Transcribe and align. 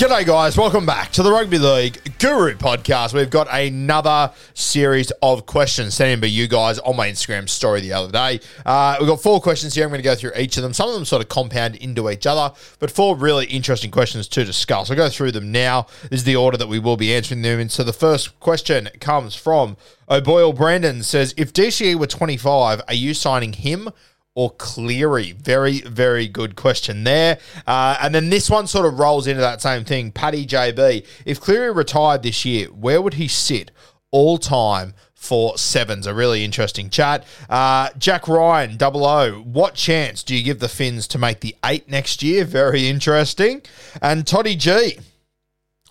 G'day, 0.00 0.24
guys. 0.24 0.56
Welcome 0.56 0.86
back 0.86 1.12
to 1.12 1.22
the 1.22 1.30
Rugby 1.30 1.58
League 1.58 2.00
Guru 2.18 2.54
podcast. 2.54 3.12
We've 3.12 3.28
got 3.28 3.48
another 3.50 4.32
series 4.54 5.10
of 5.20 5.44
questions 5.44 5.92
sent 5.92 6.10
in 6.10 6.20
by 6.20 6.28
you 6.28 6.48
guys 6.48 6.78
on 6.78 6.96
my 6.96 7.10
Instagram 7.10 7.46
story 7.46 7.82
the 7.82 7.92
other 7.92 8.10
day. 8.10 8.40
Uh, 8.64 8.96
we've 8.98 9.06
got 9.06 9.20
four 9.20 9.42
questions 9.42 9.74
here. 9.74 9.84
I'm 9.84 9.90
going 9.90 9.98
to 9.98 10.02
go 10.02 10.14
through 10.14 10.32
each 10.38 10.56
of 10.56 10.62
them. 10.62 10.72
Some 10.72 10.88
of 10.88 10.94
them 10.94 11.04
sort 11.04 11.20
of 11.20 11.28
compound 11.28 11.76
into 11.76 12.08
each 12.08 12.26
other, 12.26 12.54
but 12.78 12.90
four 12.90 13.14
really 13.14 13.44
interesting 13.44 13.90
questions 13.90 14.26
to 14.28 14.42
discuss. 14.42 14.90
I'll 14.90 14.96
go 14.96 15.10
through 15.10 15.32
them 15.32 15.52
now. 15.52 15.86
This 16.04 16.20
is 16.20 16.24
the 16.24 16.36
order 16.36 16.56
that 16.56 16.68
we 16.68 16.78
will 16.78 16.96
be 16.96 17.14
answering 17.14 17.42
them 17.42 17.60
in. 17.60 17.68
So 17.68 17.84
the 17.84 17.92
first 17.92 18.40
question 18.40 18.88
comes 19.00 19.34
from 19.34 19.76
O'Boyle 20.08 20.54
Brandon 20.54 21.02
says, 21.02 21.34
If 21.36 21.52
DCE 21.52 21.96
were 21.96 22.06
25, 22.06 22.80
are 22.88 22.94
you 22.94 23.12
signing 23.12 23.52
him? 23.52 23.90
Or 24.34 24.50
Cleary? 24.52 25.32
Very, 25.32 25.80
very 25.80 26.28
good 26.28 26.56
question 26.56 27.04
there. 27.04 27.38
Uh, 27.66 27.96
and 28.00 28.14
then 28.14 28.30
this 28.30 28.48
one 28.48 28.66
sort 28.66 28.86
of 28.86 28.98
rolls 28.98 29.26
into 29.26 29.40
that 29.40 29.60
same 29.60 29.84
thing. 29.84 30.12
Paddy 30.12 30.46
JB, 30.46 31.06
if 31.24 31.40
Cleary 31.40 31.72
retired 31.72 32.22
this 32.22 32.44
year, 32.44 32.66
where 32.68 33.02
would 33.02 33.14
he 33.14 33.28
sit 33.28 33.70
all 34.10 34.38
time? 34.38 34.94
For 35.14 35.58
sevens, 35.58 36.06
a 36.06 36.14
really 36.14 36.42
interesting 36.46 36.88
chat. 36.88 37.26
Uh, 37.50 37.90
Jack 37.98 38.26
Ryan, 38.26 38.78
double 38.78 39.04
O. 39.04 39.42
What 39.42 39.74
chance 39.74 40.22
do 40.22 40.34
you 40.34 40.42
give 40.42 40.60
the 40.60 40.68
Finns 40.68 41.06
to 41.08 41.18
make 41.18 41.40
the 41.40 41.54
eight 41.62 41.90
next 41.90 42.22
year? 42.22 42.46
Very 42.46 42.88
interesting. 42.88 43.60
And 44.00 44.26
Toddy 44.26 44.56
G, 44.56 44.98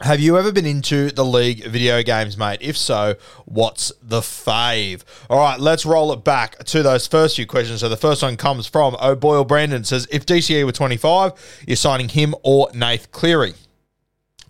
have 0.02 0.22
you 0.22 0.38
ever 0.38 0.52
been 0.52 0.66
into 0.66 1.12
the 1.12 1.26
league 1.26 1.66
video 1.66 2.02
games, 2.04 2.38
mate? 2.38 2.60
If 2.62 2.78
so, 2.78 3.16
what's 3.46 3.92
the 4.02 4.22
fave? 4.22 5.04
All 5.30 5.40
right, 5.40 5.60
let's 5.60 5.86
roll 5.86 6.14
it 6.14 6.24
back 6.24 6.64
to 6.66 6.82
those 6.82 7.06
first 7.06 7.36
few 7.36 7.46
questions. 7.46 7.82
So 7.82 7.90
the 7.90 7.98
first 7.98 8.24
one 8.24 8.38
comes 8.38 8.66
from 8.66 8.96
oh 9.00 9.12
O'Boyle 9.12 9.44
Brandon 9.44 9.84
says, 9.84 10.08
if 10.10 10.26
DCE 10.26 10.66
were 10.66 10.72
25, 10.72 11.64
you're 11.68 11.76
signing 11.76 12.10
him 12.10 12.34
or 12.44 12.70
Nath 12.74 13.12
Cleary. 13.12 13.54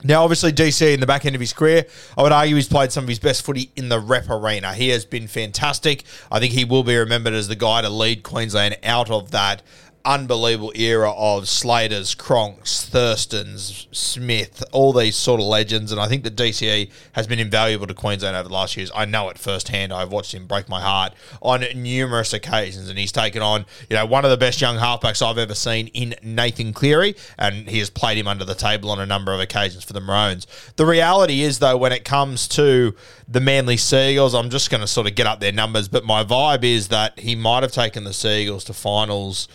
Now, 0.02 0.24
obviously, 0.24 0.54
DC 0.54 0.94
in 0.94 1.02
the 1.02 1.08
back 1.08 1.26
end 1.26 1.36
of 1.36 1.42
his 1.42 1.52
career, 1.52 1.86
I 2.18 2.24
would 2.24 2.32
argue 2.32 2.56
he's 2.56 2.70
played 2.70 2.92
some 2.92 3.04
of 3.04 3.10
his 3.10 3.20
best 3.20 3.44
footy 3.44 3.70
in 3.76 3.90
the 3.90 4.00
rep 4.00 4.30
arena. 4.30 4.74
He 4.74 4.90
has 4.90 5.04
been 5.04 5.28
fantastic. 5.28 6.06
I 6.32 6.40
think 6.40 6.54
he 6.54 6.64
will 6.64 6.84
be 6.84 6.96
remembered 6.96 7.34
as 7.34 7.50
the 7.50 7.56
guy 7.56 7.82
to 7.82 7.90
lead 7.90 8.24
Queensland 8.24 8.78
out 8.84 9.10
of 9.10 9.32
that 9.32 9.62
unbelievable 10.06 10.72
era 10.76 11.12
of 11.12 11.48
Slaters, 11.48 12.16
Cronks, 12.16 12.90
Thurstons, 12.90 13.88
Smith, 13.92 14.64
all 14.72 14.94
these 14.94 15.16
sort 15.16 15.42
of 15.42 15.48
legends. 15.48 15.92
And 15.92 16.00
I 16.00 16.08
think 16.08 16.24
the 16.24 16.32
DCE 16.32 16.92
has 17.14 17.28
been 17.28 17.40
invaluable 17.40 17.88
to 17.88 17.94
Queensland 17.94 18.36
over 18.36 18.48
the 18.48 18.54
last 18.54 18.78
years. 18.78 18.92
I 18.96 19.06
know 19.06 19.30
it 19.30 19.38
firsthand. 19.38 19.94
I've 19.94 20.12
watched 20.12 20.34
him 20.34 20.48
break 20.48 20.70
my 20.70 20.82
heart 20.82 21.14
on 21.42 21.66
numerous 21.76 22.34
occasions, 22.34 22.90
and 22.90 22.98
he's 22.98 23.12
taken 23.12 23.42
on, 23.42 23.66
you 23.90 23.96
know, 23.96 24.06
one 24.06 24.26
of 24.26 24.32
the 24.32 24.38
best 24.38 24.62
young 24.62 24.78
halfbacks 24.78 25.26
I've 25.26 25.38
ever 25.38 25.56
seen 25.56 25.88
in 25.88 26.16
Nathan 26.24 26.74
Cleary, 26.74 27.16
and 27.38 27.70
he 27.70 27.80
has 27.80 27.90
played 27.90 28.18
him 28.18 28.28
under 28.28 28.46
the 28.46 28.56
table 28.56 28.92
on 28.92 29.00
a 29.00 29.06
number 29.06 29.34
of 29.34 29.40
occasions 29.40 29.84
for 29.84 29.94
the 29.94 30.02
Maroons. 30.02 30.48
The 30.76 30.86
reality 30.86 31.42
is, 31.42 31.60
though, 31.60 31.78
when 31.78 31.92
it 31.92 32.06
comes 32.06 32.48
to 32.50 32.96
the 33.28 33.42
Manly 33.42 33.78
Seagulls, 33.78 34.34
I'm 34.34 34.50
just 34.50 34.70
going 34.70 34.82
to 34.82 34.88
sort 34.88 35.08
of 35.08 35.16
get 35.16 35.28
up 35.28 35.40
their 35.40 35.52
numbers, 35.52 35.88
but 35.88 36.06
my 36.06 36.24
vibe 36.24 36.64
is 36.64 36.88
that 36.88 37.20
he 37.20 37.36
might 37.36 37.64
have 37.64 37.72
taken 37.72 38.04
the 38.04 38.14
Seagulls 38.14 38.64
to 38.66 38.74
finals 38.74 39.48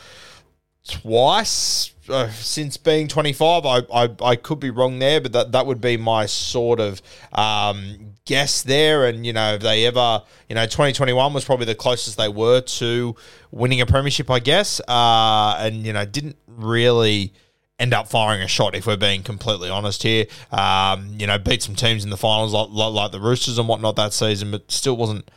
twice 0.86 1.94
uh, 2.08 2.30
since 2.30 2.76
being 2.76 3.08
25. 3.08 3.66
I, 3.66 3.82
I, 3.92 4.10
I 4.22 4.36
could 4.36 4.60
be 4.60 4.70
wrong 4.70 4.98
there, 4.98 5.20
but 5.20 5.32
that, 5.32 5.52
that 5.52 5.66
would 5.66 5.80
be 5.80 5.96
my 5.96 6.26
sort 6.26 6.80
of 6.80 7.00
um, 7.32 8.14
guess 8.24 8.62
there. 8.62 9.06
And, 9.06 9.26
you 9.26 9.32
know, 9.32 9.54
if 9.54 9.62
they 9.62 9.86
ever, 9.86 10.22
you 10.48 10.54
know, 10.54 10.64
2021 10.64 11.32
was 11.32 11.44
probably 11.44 11.66
the 11.66 11.74
closest 11.74 12.16
they 12.16 12.28
were 12.28 12.60
to 12.60 13.16
winning 13.50 13.80
a 13.80 13.86
premiership, 13.86 14.30
I 14.30 14.38
guess. 14.38 14.80
Uh, 14.86 15.56
and, 15.58 15.86
you 15.86 15.92
know, 15.92 16.04
didn't 16.04 16.36
really 16.46 17.32
end 17.78 17.92
up 17.92 18.06
firing 18.08 18.40
a 18.40 18.48
shot 18.48 18.74
if 18.74 18.86
we're 18.86 18.96
being 18.96 19.22
completely 19.22 19.68
honest 19.68 20.02
here. 20.02 20.26
Um, 20.52 21.14
you 21.18 21.26
know, 21.26 21.38
beat 21.38 21.62
some 21.62 21.74
teams 21.74 22.04
in 22.04 22.10
the 22.10 22.16
finals 22.16 22.52
like, 22.52 22.68
like, 22.70 22.92
like 22.92 23.12
the 23.12 23.20
Roosters 23.20 23.58
and 23.58 23.68
whatnot 23.68 23.96
that 23.96 24.12
season, 24.12 24.50
but 24.50 24.70
still 24.70 24.96
wasn't 24.96 25.30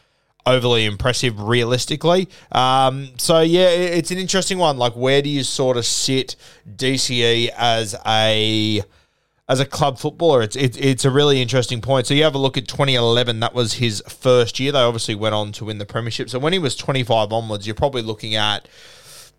overly 0.47 0.85
impressive 0.85 1.39
realistically. 1.39 2.29
Um, 2.51 3.09
so 3.17 3.41
yeah, 3.41 3.67
it's 3.69 4.11
an 4.11 4.17
interesting 4.17 4.57
one. 4.57 4.77
Like, 4.77 4.93
where 4.93 5.21
do 5.21 5.29
you 5.29 5.43
sort 5.43 5.77
of 5.77 5.85
sit 5.85 6.35
DCE 6.75 7.49
as 7.55 7.95
a 8.05 8.81
as 9.49 9.59
a 9.59 9.65
club 9.65 9.99
footballer? 9.99 10.41
It's 10.41 10.55
it's 10.55 10.77
it's 10.77 11.05
a 11.05 11.11
really 11.11 11.41
interesting 11.41 11.81
point. 11.81 12.07
So 12.07 12.13
you 12.13 12.23
have 12.23 12.35
a 12.35 12.39
look 12.39 12.57
at 12.57 12.67
2011. 12.67 13.41
That 13.41 13.53
was 13.53 13.73
his 13.73 14.01
first 14.07 14.59
year. 14.59 14.71
They 14.71 14.79
obviously 14.79 15.15
went 15.15 15.35
on 15.35 15.51
to 15.53 15.65
win 15.65 15.77
the 15.77 15.85
premiership. 15.85 16.29
So 16.29 16.39
when 16.39 16.53
he 16.53 16.59
was 16.59 16.75
25 16.75 17.31
onwards, 17.31 17.67
you're 17.67 17.75
probably 17.75 18.01
looking 18.01 18.35
at 18.35 18.67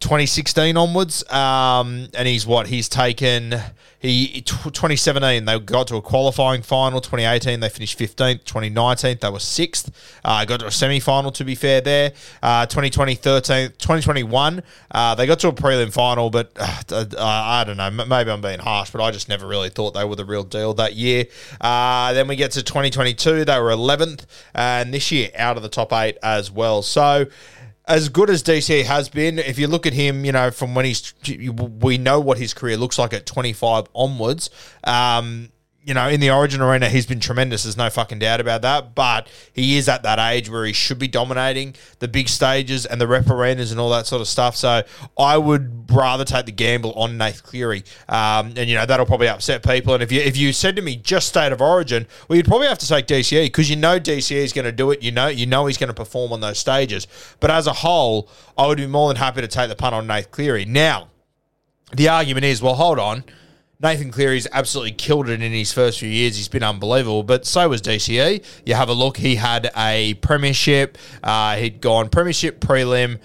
2016 0.01 0.77
onwards, 0.77 1.29
um, 1.31 2.09
and 2.15 2.29
he's 2.29 2.47
what 2.47 2.69
he's 2.69 2.89
taken. 2.89 3.55
He 4.01 4.43
2017 4.43 5.45
they 5.45 5.59
got 5.59 5.89
to 5.89 5.97
a 5.97 6.03
qualifying 6.03 6.63
final. 6.63 7.01
2018 7.01 7.59
they 7.59 7.69
finished 7.69 7.99
15th. 7.99 8.45
2019 8.45 9.19
they 9.21 9.29
were 9.29 9.41
sixth. 9.41 9.91
Uh, 10.25 10.45
got 10.45 10.61
to 10.61 10.67
a 10.67 10.71
semi 10.71 11.01
final 11.01 11.33
to 11.33 11.45
be 11.45 11.57
fair 11.57 11.81
there. 11.81 12.13
Uh, 12.41 12.65
2020 12.67 13.17
13th. 13.17 13.79
2021 13.79 14.63
uh, 14.93 15.15
they 15.17 15.27
got 15.27 15.41
to 15.41 15.49
a 15.49 15.53
prelim 15.53 15.93
final, 15.93 16.31
but 16.31 16.53
uh, 16.61 17.05
I 17.19 17.65
don't 17.65 17.77
know. 17.77 17.91
Maybe 17.91 18.31
I'm 18.31 18.41
being 18.41 18.61
harsh, 18.61 18.91
but 18.91 19.03
I 19.03 19.11
just 19.11 19.29
never 19.29 19.49
really 19.49 19.69
thought 19.69 19.95
they 19.95 20.05
were 20.05 20.17
the 20.17 20.25
real 20.25 20.45
deal 20.45 20.75
that 20.75 20.95
year. 20.95 21.25
Uh, 21.61 22.13
then 22.13 22.29
we 22.29 22.37
get 22.37 22.53
to 22.53 22.63
2022 22.63 23.45
they 23.45 23.59
were 23.59 23.71
11th, 23.71 24.27
and 24.55 24.95
this 24.95 25.11
year 25.11 25.31
out 25.37 25.57
of 25.57 25.65
the 25.65 25.69
top 25.69 25.93
eight 25.93 26.17
as 26.23 26.53
well. 26.53 26.83
So 26.83 27.27
as 27.89 28.11
good 28.11 28.29
as 28.29 28.43
DC 28.43 28.85
has 28.85 29.09
been, 29.09 29.39
if 29.39 29.59
you 29.59 29.67
look 29.67 29.87
at 29.87 29.95
him, 29.95 30.25
you 30.25 30.33
know, 30.33 30.51
from 30.51 30.75
when 30.75 30.85
he's, 30.85 31.15
we 31.81 31.97
know 31.97 32.21
what 32.21 32.39
his 32.39 32.53
career 32.53 32.77
looks 32.77 32.99
like 32.99 33.15
at 33.15 33.25
25 33.25 33.87
onwards. 33.95 34.51
Um, 34.85 35.49
you 35.89 35.95
know, 35.95 36.07
in 36.07 36.21
the 36.21 36.31
Origin 36.31 36.61
arena, 36.61 36.91
he's 36.91 37.07
been 37.07 37.19
tremendous. 37.19 37.63
There's 37.63 37.79
no 37.79 37.89
fucking 37.89 38.19
doubt 38.19 38.41
about 38.41 38.61
that. 38.61 38.95
But 38.95 39.27
he 39.55 39.79
is 39.79 39.89
at 39.89 40.03
that 40.03 40.19
age 40.19 40.51
where 40.51 40.67
he 40.67 40.75
should 40.75 40.99
be 40.99 41.09
dominating 41.09 41.75
the 41.99 42.09
big 42.09 42.29
stages 42.29 42.85
and 42.85 43.01
the 43.01 43.09
rep 43.09 43.31
arenas 43.31 43.73
and 43.73 43.81
all 43.81 43.89
that 43.91 44.07
sort 44.07 44.21
of 44.21 44.29
stuff. 44.29 44.55
So 44.55 44.83
I 45.19 45.39
would 45.39 45.91
rather 45.91 46.27
take 46.27 46.45
the 46.45 46.53
gamble 46.53 46.93
on 46.93 47.17
Nath 47.17 47.43
Cleary, 47.43 47.85
um, 48.07 48.53
and 48.55 48.69
you 48.69 48.75
know 48.75 48.85
that'll 48.85 49.07
probably 49.07 49.29
upset 49.29 49.63
people. 49.63 49.95
And 49.95 50.03
if 50.03 50.13
you 50.13 50.21
if 50.21 50.37
you 50.37 50.53
said 50.53 50.77
to 50.77 50.83
me 50.83 50.95
just 50.95 51.29
state 51.29 51.53
of 51.53 51.63
Origin, 51.63 52.07
well, 52.29 52.37
you'd 52.37 52.45
probably 52.45 52.67
have 52.67 52.79
to 52.81 52.87
take 52.87 53.07
DCE 53.07 53.47
because 53.47 53.71
you 53.71 53.77
know 53.77 53.99
DCE 53.99 54.37
is 54.37 54.53
going 54.53 54.67
to 54.67 54.73
do 54.73 54.91
it. 54.91 55.03
You 55.03 55.11
know 55.11 55.29
you 55.29 55.47
know 55.47 55.65
he's 55.65 55.79
going 55.79 55.89
to 55.89 55.95
perform 55.95 56.35
on 56.35 56.43
those 56.43 56.59
stages. 56.59 57.07
But 57.41 57.51
as 57.51 57.67
a 57.67 57.73
whole, 57.73 58.29
I 58.59 58.67
would 58.67 58.77
be 58.77 58.87
more 58.87 59.09
than 59.09 59.17
happy 59.17 59.41
to 59.41 59.49
take 59.49 59.71
the 59.71 59.77
punt 59.77 59.95
on 59.95 60.07
Nath 60.07 60.31
Cleary. 60.31 60.67
Now, 60.67 61.09
the 61.95 62.11
argument 62.11 62.45
is, 62.45 62.61
well, 62.61 62.75
hold 62.75 62.99
on. 62.99 63.25
Nathan 63.81 64.11
Cleary's 64.11 64.49
absolutely 64.51 64.91
killed 64.91 65.29
it 65.29 65.41
in 65.41 65.53
his 65.53 65.73
first 65.73 66.01
few 66.01 66.09
years. 66.09 66.37
He's 66.37 66.49
been 66.49 66.65
unbelievable, 66.65 67.23
but 67.23 67.47
so 67.47 67.69
was 67.69 67.81
DCE. 67.81 68.45
You 68.67 68.75
have 68.75 68.89
a 68.89 68.93
look, 68.93 69.19
he 69.19 69.37
had 69.37 69.71
a 69.77 70.15
premiership, 70.15 70.99
uh, 71.23 71.55
he'd 71.55 71.81
gone 71.81 72.09
premiership, 72.09 72.59
prelim, 72.59 73.21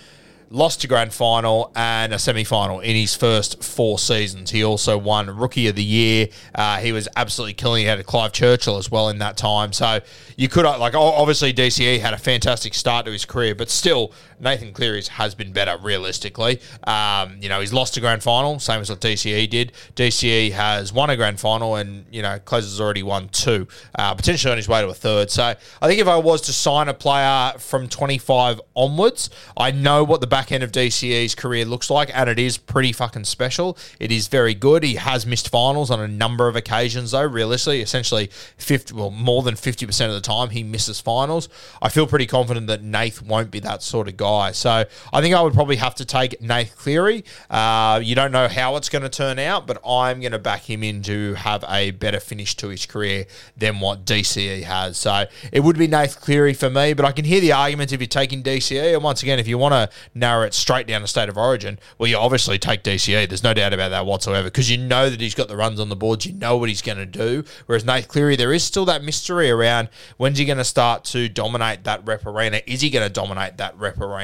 lost 0.52 0.82
to 0.82 0.88
grand 0.88 1.12
final 1.12 1.72
and 1.76 2.14
a 2.14 2.20
semi 2.20 2.44
final 2.44 2.80
in 2.82 2.96
his 2.96 3.16
first 3.16 3.64
four 3.64 3.98
seasons. 3.98 4.52
He 4.52 4.64
also 4.64 4.96
won 4.96 5.36
Rookie 5.36 5.68
of 5.68 5.76
the 5.76 5.84
Year. 5.84 6.28
Uh, 6.54 6.78
he 6.78 6.92
was 6.92 7.08
absolutely 7.16 7.56
killing. 7.56 7.82
He 7.82 7.88
had 7.88 7.98
a 7.98 8.04
Clive 8.04 8.32
Churchill 8.32 8.78
as 8.78 8.92
well 8.92 9.10
in 9.10 9.18
that 9.18 9.36
time. 9.36 9.74
So 9.74 10.02
you 10.38 10.50
could, 10.50 10.66
like, 10.66 10.94
obviously 10.94 11.52
DCE 11.52 12.00
had 12.00 12.14
a 12.14 12.20
fantastic 12.20 12.76
start 12.76 13.08
to 13.08 13.12
his 13.12 13.26
career, 13.26 13.56
but 13.56 13.72
still, 13.72 14.14
Nathan 14.44 14.74
Cleary's 14.74 15.08
has 15.08 15.34
been 15.34 15.52
better 15.52 15.78
realistically. 15.78 16.62
Um, 16.84 17.38
you 17.42 17.50
know, 17.50 17.60
he's 17.60 17.74
lost 17.74 17.98
a 17.98 18.00
grand 18.00 18.22
final, 18.22 18.60
same 18.60 18.82
as 18.82 18.90
what 18.92 19.02
DCE 19.02 19.50
did. 19.50 19.72
DCE 19.96 20.52
has 20.52 20.94
won 20.94 21.10
a 21.10 21.18
grand 21.18 21.40
final 21.40 21.76
and, 21.76 22.06
you 22.12 22.22
know, 22.22 22.38
Close 22.40 22.66
has 22.66 22.80
already 22.80 23.04
won 23.04 23.30
two, 23.30 23.68
uh, 23.96 24.14
potentially 24.14 24.52
on 24.52 24.58
his 24.58 24.70
way 24.70 24.82
to 24.82 24.88
a 24.88 24.94
third. 24.94 25.32
So 25.32 25.56
I 25.82 25.88
think 25.88 26.00
if 26.00 26.08
I 26.08 26.18
was 26.18 26.42
to 26.42 26.54
sign 26.54 26.90
a 26.90 26.94
player 26.94 27.54
from 27.58 27.90
25 27.90 28.62
onwards, 28.76 29.32
I 29.58 29.72
know 29.72 30.04
what 30.04 30.22
the 30.22 30.28
back 30.28 30.44
back 30.44 30.52
end 30.52 30.62
of 30.62 30.74
DCE's 30.74 31.36
career 31.36 31.64
looks 31.64 31.90
like, 31.90 32.12
and 32.14 32.30
it 32.30 32.38
is 32.38 32.58
pretty 32.58 32.92
fucking 32.92 33.24
special. 33.24 33.78
It 33.98 34.12
is 34.12 34.28
very 34.28 34.54
good. 34.54 34.84
He 34.84 34.96
has 34.96 35.26
missed 35.26 35.48
finals 35.48 35.90
on 35.90 36.02
a 36.02 36.08
number 36.08 36.50
of 36.50 36.58
occasions, 36.58 37.12
though. 37.12 37.24
Realistically, 37.26 37.80
essentially, 37.80 38.28
50, 38.58 38.94
well, 38.94 39.10
more 39.10 39.42
than 39.42 39.56
50% 39.56 40.08
of 40.08 40.12
the 40.12 40.20
time 40.20 40.50
he 40.50 40.62
misses 40.62 41.00
finals. 41.00 41.48
I 41.82 41.88
feel 41.88 42.08
pretty 42.08 42.28
confident 42.28 42.68
that 42.68 42.84
Nath 42.84 43.22
won't 43.22 43.52
be 43.52 43.62
that 43.62 43.84
sort 43.84 44.10
of 44.10 44.18
guy. 44.18 44.33
So 44.54 44.86
I 45.12 45.22
think 45.22 45.36
I 45.36 45.42
would 45.42 45.54
probably 45.54 45.78
have 45.78 45.96
to 45.96 46.06
take 46.06 46.42
Nath 46.42 46.76
Cleary. 46.78 47.24
Uh, 47.50 48.00
you 48.04 48.16
don't 48.16 48.32
know 48.32 48.48
how 48.48 48.76
it's 48.76 48.90
going 48.90 49.04
to 49.04 49.10
turn 49.10 49.40
out, 49.40 49.68
but 49.68 49.78
I'm 49.86 50.20
going 50.20 50.32
to 50.32 50.40
back 50.40 50.70
him 50.70 50.84
in 50.84 51.02
to 51.04 51.34
have 51.36 51.64
a 51.68 51.92
better 51.92 52.20
finish 52.20 52.56
to 52.58 52.70
his 52.70 52.86
career 52.86 53.26
than 53.58 53.80
what 53.80 54.06
DCE 54.06 54.64
has. 54.64 54.98
So 54.98 55.26
it 55.52 55.62
would 55.62 55.78
be 55.78 55.88
Nath 55.88 56.20
Cleary 56.20 56.54
for 56.54 56.70
me, 56.70 56.94
but 56.94 57.06
I 57.06 57.12
can 57.12 57.26
hear 57.26 57.42
the 57.42 57.52
argument 57.52 57.92
if 57.92 58.00
you're 58.00 58.08
taking 58.08 58.44
DCE. 58.44 58.94
And 58.94 59.04
once 59.04 59.24
again, 59.24 59.40
if 59.40 59.48
you 59.48 59.58
want 59.58 59.74
to 59.74 59.90
narrow 60.14 60.46
it 60.46 60.54
straight 60.54 60.88
down 60.88 61.02
to 61.02 61.08
state 61.08 61.30
of 61.30 61.38
origin, 61.38 61.80
well, 61.98 62.10
you 62.10 62.18
obviously 62.18 62.58
take 62.58 62.84
DCE. 62.84 63.28
There's 63.28 63.44
no 63.44 63.54
doubt 63.54 63.74
about 63.74 63.90
that 63.90 64.06
whatsoever 64.06 64.48
because 64.48 64.70
you 64.70 64.78
know 64.78 65.10
that 65.10 65.22
he's 65.22 65.36
got 65.36 65.48
the 65.48 65.58
runs 65.58 65.80
on 65.80 65.90
the 65.90 65.96
boards. 65.96 66.26
You 66.26 66.34
know 66.34 66.58
what 66.58 66.70
he's 66.70 66.82
going 66.82 66.98
to 66.98 67.06
do. 67.06 67.44
Whereas 67.66 67.86
Nate 67.86 68.08
Cleary, 68.08 68.36
there 68.36 68.54
is 68.54 68.64
still 68.64 68.86
that 68.86 69.04
mystery 69.04 69.50
around 69.50 69.90
when's 70.18 70.38
he 70.38 70.46
going 70.46 70.58
to 70.58 70.64
start 70.64 71.04
to 71.06 71.30
dominate 71.30 71.84
that 71.84 72.06
rep 72.06 72.26
arena? 72.26 72.62
Is 72.66 72.82
he 72.82 72.90
going 72.90 73.06
to 73.06 73.14
dominate 73.14 73.58
that 73.58 73.78
rep 73.78 74.00
arena? 74.00 74.23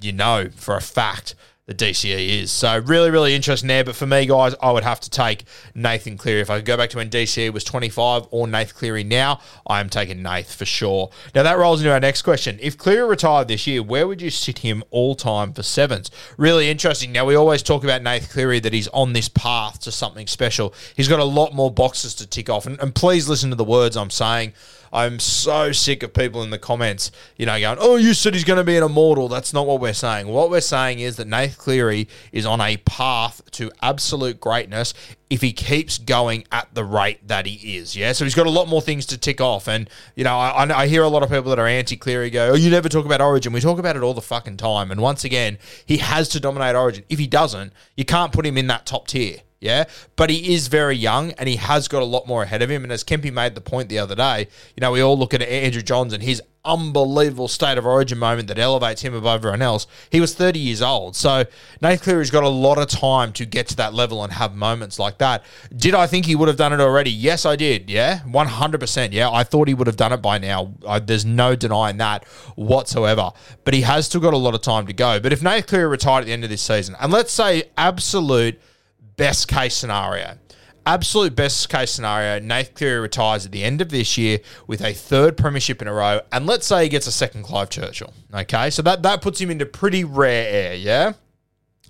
You 0.00 0.12
know 0.12 0.50
for 0.54 0.76
a 0.76 0.80
fact 0.80 1.34
the 1.66 1.74
DCE 1.74 2.42
is. 2.42 2.50
So 2.50 2.78
really, 2.78 3.10
really 3.10 3.34
interesting 3.34 3.68
there. 3.68 3.84
But 3.84 3.96
for 3.96 4.06
me, 4.06 4.26
guys, 4.26 4.54
I 4.60 4.70
would 4.70 4.82
have 4.82 5.00
to 5.00 5.10
take 5.10 5.44
Nathan 5.74 6.18
Cleary. 6.18 6.40
If 6.40 6.50
I 6.50 6.58
could 6.58 6.66
go 6.66 6.76
back 6.76 6.90
to 6.90 6.98
when 6.98 7.08
DCE 7.08 7.52
was 7.52 7.64
25 7.64 8.26
or 8.30 8.46
Nath 8.46 8.74
Cleary 8.74 9.02
now, 9.02 9.40
I 9.66 9.80
am 9.80 9.88
taking 9.88 10.22
Nath 10.22 10.54
for 10.54 10.66
sure. 10.66 11.10
Now 11.34 11.42
that 11.42 11.56
rolls 11.56 11.80
into 11.80 11.90
our 11.90 12.00
next 12.00 12.22
question. 12.22 12.58
If 12.60 12.76
Cleary 12.76 13.08
retired 13.08 13.48
this 13.48 13.66
year, 13.66 13.82
where 13.82 14.06
would 14.06 14.20
you 14.20 14.28
sit 14.28 14.58
him 14.58 14.84
all 14.90 15.14
time 15.14 15.54
for 15.54 15.62
sevens? 15.62 16.10
Really 16.36 16.68
interesting. 16.68 17.12
Now 17.12 17.24
we 17.24 17.34
always 17.34 17.62
talk 17.62 17.82
about 17.82 18.02
Nath 18.02 18.30
Cleary 18.30 18.60
that 18.60 18.74
he's 18.74 18.88
on 18.88 19.14
this 19.14 19.30
path 19.30 19.80
to 19.80 19.92
something 19.92 20.26
special. 20.26 20.74
He's 20.94 21.08
got 21.08 21.20
a 21.20 21.24
lot 21.24 21.54
more 21.54 21.72
boxes 21.72 22.14
to 22.16 22.26
tick 22.26 22.50
off. 22.50 22.66
And, 22.66 22.78
and 22.78 22.94
please 22.94 23.26
listen 23.26 23.48
to 23.50 23.56
the 23.56 23.64
words 23.64 23.96
I'm 23.96 24.10
saying. 24.10 24.52
I'm 24.94 25.18
so 25.18 25.72
sick 25.72 26.04
of 26.04 26.14
people 26.14 26.44
in 26.44 26.50
the 26.50 26.58
comments, 26.58 27.10
you 27.36 27.46
know, 27.46 27.58
going, 27.58 27.78
oh, 27.80 27.96
you 27.96 28.14
said 28.14 28.32
he's 28.32 28.44
going 28.44 28.58
to 28.58 28.64
be 28.64 28.76
an 28.76 28.84
immortal. 28.84 29.26
That's 29.26 29.52
not 29.52 29.66
what 29.66 29.80
we're 29.80 29.92
saying. 29.92 30.28
What 30.28 30.50
we're 30.50 30.60
saying 30.60 31.00
is 31.00 31.16
that 31.16 31.26
Nath 31.26 31.58
Cleary 31.58 32.06
is 32.30 32.46
on 32.46 32.60
a 32.60 32.76
path 32.76 33.42
to 33.52 33.72
absolute 33.82 34.40
greatness 34.40 34.94
if 35.28 35.40
he 35.40 35.52
keeps 35.52 35.98
going 35.98 36.44
at 36.52 36.72
the 36.74 36.84
rate 36.84 37.26
that 37.26 37.44
he 37.44 37.76
is. 37.76 37.96
Yeah. 37.96 38.12
So 38.12 38.24
he's 38.24 38.36
got 38.36 38.46
a 38.46 38.50
lot 38.50 38.68
more 38.68 38.80
things 38.80 39.04
to 39.06 39.18
tick 39.18 39.40
off. 39.40 39.66
And, 39.66 39.90
you 40.14 40.22
know, 40.22 40.38
I, 40.38 40.82
I 40.82 40.86
hear 40.86 41.02
a 41.02 41.08
lot 41.08 41.24
of 41.24 41.28
people 41.28 41.50
that 41.50 41.58
are 41.58 41.66
anti 41.66 41.96
Cleary 41.96 42.30
go, 42.30 42.52
oh, 42.52 42.54
you 42.54 42.70
never 42.70 42.88
talk 42.88 43.04
about 43.04 43.20
Origin. 43.20 43.52
We 43.52 43.60
talk 43.60 43.80
about 43.80 43.96
it 43.96 44.02
all 44.02 44.14
the 44.14 44.22
fucking 44.22 44.58
time. 44.58 44.92
And 44.92 45.00
once 45.00 45.24
again, 45.24 45.58
he 45.84 45.96
has 45.96 46.28
to 46.30 46.40
dominate 46.40 46.76
Origin. 46.76 47.02
If 47.08 47.18
he 47.18 47.26
doesn't, 47.26 47.72
you 47.96 48.04
can't 48.04 48.32
put 48.32 48.46
him 48.46 48.56
in 48.56 48.68
that 48.68 48.86
top 48.86 49.08
tier. 49.08 49.38
Yeah, 49.64 49.84
but 50.16 50.28
he 50.28 50.52
is 50.52 50.68
very 50.68 50.94
young 50.94 51.32
and 51.32 51.48
he 51.48 51.56
has 51.56 51.88
got 51.88 52.02
a 52.02 52.04
lot 52.04 52.28
more 52.28 52.42
ahead 52.42 52.60
of 52.60 52.70
him. 52.70 52.82
And 52.82 52.92
as 52.92 53.02
Kempy 53.02 53.32
made 53.32 53.54
the 53.54 53.62
point 53.62 53.88
the 53.88 53.98
other 53.98 54.14
day, 54.14 54.48
you 54.76 54.82
know, 54.82 54.92
we 54.92 55.00
all 55.00 55.18
look 55.18 55.32
at 55.32 55.40
Andrew 55.40 55.80
Johns 55.80 56.12
and 56.12 56.22
his 56.22 56.42
unbelievable 56.66 57.48
state 57.48 57.78
of 57.78 57.86
origin 57.86 58.18
moment 58.18 58.48
that 58.48 58.58
elevates 58.58 59.00
him 59.00 59.14
above 59.14 59.40
everyone 59.40 59.62
else. 59.62 59.86
He 60.10 60.20
was 60.20 60.34
30 60.34 60.58
years 60.58 60.82
old. 60.82 61.16
So 61.16 61.44
Nate 61.80 62.02
Cleary's 62.02 62.30
got 62.30 62.42
a 62.42 62.48
lot 62.48 62.76
of 62.76 62.88
time 62.88 63.32
to 63.34 63.46
get 63.46 63.66
to 63.68 63.76
that 63.76 63.94
level 63.94 64.22
and 64.22 64.34
have 64.34 64.54
moments 64.54 64.98
like 64.98 65.16
that. 65.16 65.42
Did 65.74 65.94
I 65.94 66.06
think 66.08 66.26
he 66.26 66.34
would 66.34 66.48
have 66.48 66.58
done 66.58 66.74
it 66.74 66.80
already? 66.80 67.10
Yes, 67.10 67.46
I 67.46 67.56
did. 67.56 67.88
Yeah, 67.88 68.18
100%. 68.26 69.12
Yeah, 69.12 69.30
I 69.30 69.44
thought 69.44 69.68
he 69.68 69.72
would 69.72 69.86
have 69.86 69.96
done 69.96 70.12
it 70.12 70.20
by 70.20 70.36
now. 70.36 70.74
I, 70.86 70.98
there's 70.98 71.24
no 71.24 71.56
denying 71.56 71.96
that 71.96 72.24
whatsoever. 72.54 73.32
But 73.64 73.72
he 73.72 73.80
has 73.80 74.04
still 74.04 74.20
got 74.20 74.34
a 74.34 74.38
lot 74.38 74.54
of 74.54 74.60
time 74.60 74.86
to 74.88 74.92
go. 74.92 75.20
But 75.20 75.32
if 75.32 75.42
Nate 75.42 75.66
Cleary 75.66 75.88
retired 75.88 76.20
at 76.20 76.26
the 76.26 76.32
end 76.34 76.44
of 76.44 76.50
this 76.50 76.60
season, 76.60 76.96
and 77.00 77.10
let's 77.10 77.32
say 77.32 77.62
absolute– 77.78 78.60
best 79.16 79.48
case 79.48 79.74
scenario. 79.74 80.38
Absolute 80.86 81.34
best 81.34 81.68
case 81.70 81.90
scenario, 81.90 82.38
Nath 82.40 82.74
Cleary 82.74 83.00
retires 83.00 83.46
at 83.46 83.52
the 83.52 83.64
end 83.64 83.80
of 83.80 83.88
this 83.88 84.18
year 84.18 84.40
with 84.66 84.82
a 84.82 84.92
third 84.92 85.36
premiership 85.36 85.80
in 85.80 85.88
a 85.88 85.94
row, 85.94 86.20
and 86.30 86.46
let's 86.46 86.66
say 86.66 86.82
he 86.82 86.88
gets 86.90 87.06
a 87.06 87.12
second 87.12 87.42
Clive 87.42 87.70
Churchill. 87.70 88.12
Okay, 88.34 88.68
so 88.68 88.82
that, 88.82 89.02
that 89.02 89.22
puts 89.22 89.40
him 89.40 89.50
into 89.50 89.64
pretty 89.64 90.04
rare 90.04 90.46
air, 90.46 90.74
yeah? 90.74 91.12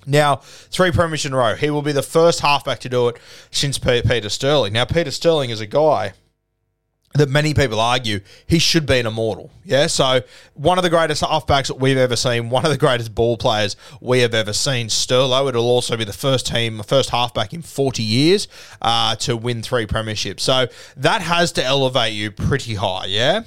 Now, 0.07 0.37
three 0.37 0.93
premiership 0.93 1.31
in 1.31 1.35
a 1.35 1.39
row. 1.39 1.55
He 1.55 1.71
will 1.71 1.83
be 1.83 1.93
the 1.93 2.03
first 2.03 2.41
halfback 2.41 2.79
to 2.81 2.89
do 2.89 3.09
it 3.09 3.17
since 3.51 3.79
Peter 3.79 4.29
Sterling. 4.29 4.75
Now, 4.75 4.85
Peter 4.85 5.11
Sterling 5.11 5.51
is 5.51 5.61
a 5.61 5.67
guy 5.67 6.13
that 7.15 7.29
many 7.29 7.55
people 7.55 7.79
argue 7.79 8.21
he 8.47 8.59
should 8.59 8.87
be 8.87 8.99
an 8.99 9.07
immortal. 9.07 9.51
Yeah, 9.65 9.87
so 9.87 10.23
one 10.55 10.79
of 10.79 10.85
the 10.85 10.91
greatest 10.91 11.23
halfbacks 11.23 11.69
that 11.69 11.79
we've 11.79 11.97
ever 11.97 12.17
seen, 12.17 12.51
one 12.51 12.65
of 12.65 12.73
the 12.73 12.77
greatest 12.77 13.15
ball 13.15 13.37
players 13.37 13.77
we 14.01 14.21
have 14.21 14.35
ever 14.35 14.53
seen. 14.53 14.89
Sterlo, 14.89 15.49
it'll 15.49 15.65
also 15.65 15.97
be 15.97 16.05
the 16.05 16.13
first 16.13 16.47
team, 16.47 16.83
first 16.83 17.11
halfback 17.11 17.55
in 17.55 17.63
40 17.63 18.03
years 18.03 18.49
uh, 18.83 19.15
to 19.17 19.37
win 19.37 19.63
three 19.63 19.87
premierships. 19.87 20.41
So 20.41 20.67
that 20.97 21.23
has 21.23 21.53
to 21.53 21.65
elevate 21.65 22.15
you 22.15 22.33
pretty 22.33 22.75
high. 22.75 23.07
Yeah 23.07 23.45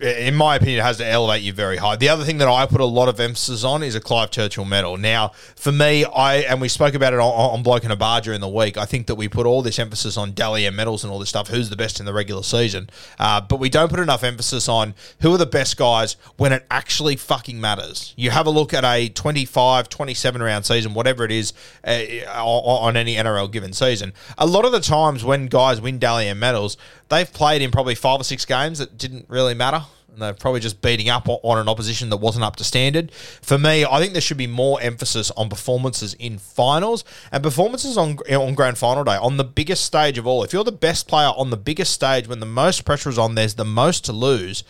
in 0.00 0.34
my 0.34 0.56
opinion, 0.56 0.78
it 0.78 0.82
has 0.82 0.98
to 0.98 1.06
elevate 1.06 1.42
you 1.42 1.52
very 1.52 1.78
high. 1.78 1.96
The 1.96 2.08
other 2.08 2.24
thing 2.24 2.38
that 2.38 2.48
I 2.48 2.66
put 2.66 2.80
a 2.80 2.84
lot 2.84 3.08
of 3.08 3.18
emphasis 3.18 3.64
on 3.64 3.82
is 3.82 3.94
a 3.94 4.00
Clive 4.00 4.30
Churchill 4.30 4.64
medal. 4.64 4.96
Now, 4.96 5.30
for 5.56 5.72
me, 5.72 6.04
I 6.04 6.36
and 6.36 6.60
we 6.60 6.68
spoke 6.68 6.94
about 6.94 7.12
it 7.12 7.18
on, 7.18 7.32
on 7.32 7.62
Bloke 7.62 7.84
in 7.84 7.90
a 7.90 7.96
Bar 7.96 8.20
during 8.20 8.40
the 8.40 8.48
week. 8.48 8.76
I 8.76 8.84
think 8.84 9.06
that 9.08 9.16
we 9.16 9.28
put 9.28 9.46
all 9.46 9.62
this 9.62 9.78
emphasis 9.78 10.16
on 10.16 10.32
Dally 10.32 10.66
M 10.66 10.76
medals 10.76 11.02
and 11.02 11.12
all 11.12 11.18
this 11.18 11.28
stuff. 11.28 11.48
Who's 11.48 11.70
the 11.70 11.76
best 11.76 11.98
in 11.98 12.06
the 12.06 12.12
regular 12.12 12.42
season? 12.42 12.88
Uh, 13.18 13.40
but 13.40 13.58
we 13.58 13.68
don't 13.68 13.88
put 13.88 13.98
enough 13.98 14.22
emphasis 14.22 14.68
on 14.68 14.94
who 15.20 15.34
are 15.34 15.38
the 15.38 15.46
best 15.46 15.76
guys 15.76 16.16
when 16.36 16.52
it 16.52 16.64
actually 16.70 17.16
fucking 17.16 17.60
matters. 17.60 18.14
You 18.16 18.30
have 18.30 18.46
a 18.46 18.50
look 18.50 18.74
at 18.74 18.84
a 18.84 19.08
25, 19.08 19.88
27 19.88 20.42
round 20.42 20.66
season, 20.66 20.94
whatever 20.94 21.24
it 21.24 21.32
is, 21.32 21.52
uh, 21.84 22.02
on 22.28 22.96
any 22.96 23.16
NRL 23.16 23.50
given 23.50 23.72
season. 23.72 24.12
A 24.38 24.46
lot 24.46 24.64
of 24.64 24.72
the 24.72 24.80
times 24.80 25.24
when 25.24 25.46
guys 25.46 25.80
win 25.80 25.98
Dally 25.98 26.28
M 26.28 26.38
medals, 26.38 26.76
they've 27.08 27.32
played 27.32 27.62
in 27.62 27.70
probably 27.70 27.94
five 27.94 28.20
or 28.20 28.24
six 28.24 28.44
games 28.44 28.78
that 28.78 28.98
didn't 28.98 29.26
really 29.28 29.54
matter. 29.54 29.82
And 30.12 30.22
they're 30.22 30.32
probably 30.32 30.60
just 30.60 30.80
beating 30.80 31.08
up 31.08 31.26
on 31.28 31.58
an 31.58 31.68
opposition 31.68 32.08
that 32.10 32.18
wasn't 32.18 32.44
up 32.44 32.54
to 32.56 32.64
standard. 32.64 33.10
For 33.10 33.58
me, 33.58 33.84
I 33.84 33.98
think 33.98 34.12
there 34.12 34.22
should 34.22 34.36
be 34.36 34.46
more 34.46 34.80
emphasis 34.80 35.32
on 35.32 35.48
performances 35.48 36.14
in 36.14 36.38
finals 36.38 37.04
and 37.32 37.42
performances 37.42 37.98
on 37.98 38.18
on 38.30 38.54
grand 38.54 38.78
final 38.78 39.02
day 39.02 39.16
on 39.16 39.38
the 39.38 39.44
biggest 39.44 39.84
stage 39.84 40.16
of 40.16 40.24
all. 40.24 40.44
If 40.44 40.52
you're 40.52 40.62
the 40.62 40.70
best 40.70 41.08
player 41.08 41.32
on 41.36 41.50
the 41.50 41.56
biggest 41.56 41.92
stage 41.92 42.28
when 42.28 42.38
the 42.38 42.46
most 42.46 42.84
pressure 42.84 43.10
is 43.10 43.18
on, 43.18 43.34
there's 43.34 43.54
the 43.54 43.64
most 43.64 44.04
to 44.04 44.12
lose. 44.12 44.62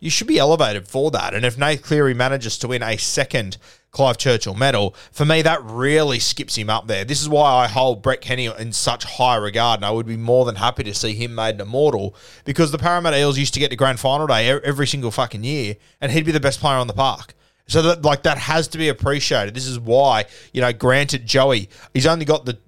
You 0.00 0.10
should 0.10 0.26
be 0.26 0.38
elevated 0.38 0.86
for 0.86 1.10
that. 1.12 1.32
And 1.32 1.46
if 1.46 1.56
Nate 1.56 1.82
Cleary 1.82 2.12
manages 2.12 2.58
to 2.58 2.68
win 2.68 2.82
a 2.82 2.98
second 2.98 3.56
Clive 3.90 4.18
Churchill 4.18 4.54
medal, 4.54 4.94
for 5.10 5.24
me, 5.24 5.42
that 5.42 5.60
really 5.64 6.20
skips 6.20 6.56
him 6.56 6.70
up 6.70 6.86
there. 6.86 7.04
This 7.04 7.20
is 7.20 7.28
why 7.28 7.64
I 7.64 7.66
hold 7.66 8.02
Brett 8.02 8.20
Kenny 8.20 8.46
in 8.46 8.72
such 8.72 9.04
high 9.04 9.36
regard, 9.36 9.78
and 9.78 9.84
I 9.84 9.90
would 9.90 10.06
be 10.06 10.16
more 10.16 10.44
than 10.44 10.56
happy 10.56 10.84
to 10.84 10.94
see 10.94 11.14
him 11.14 11.34
made 11.34 11.56
an 11.56 11.62
immortal 11.62 12.14
because 12.44 12.70
the 12.70 12.78
Parramatta 12.78 13.18
Eels 13.18 13.38
used 13.38 13.54
to 13.54 13.60
get 13.60 13.70
to 13.70 13.76
grand 13.76 13.98
final 13.98 14.26
day 14.26 14.48
every 14.48 14.86
single 14.86 15.10
fucking 15.10 15.42
year, 15.42 15.76
and 16.00 16.12
he'd 16.12 16.24
be 16.24 16.32
the 16.32 16.40
best 16.40 16.60
player 16.60 16.76
on 16.76 16.86
the 16.86 16.92
park. 16.92 17.34
So 17.66 17.82
that 17.82 18.02
like 18.02 18.24
that 18.24 18.38
has 18.38 18.66
to 18.68 18.78
be 18.78 18.88
appreciated. 18.88 19.54
This 19.54 19.66
is 19.66 19.78
why 19.78 20.26
you 20.52 20.60
know, 20.60 20.72
granted, 20.72 21.26
Joey, 21.26 21.68
he's 21.94 22.06
only 22.06 22.24
got 22.24 22.44
the 22.44 22.58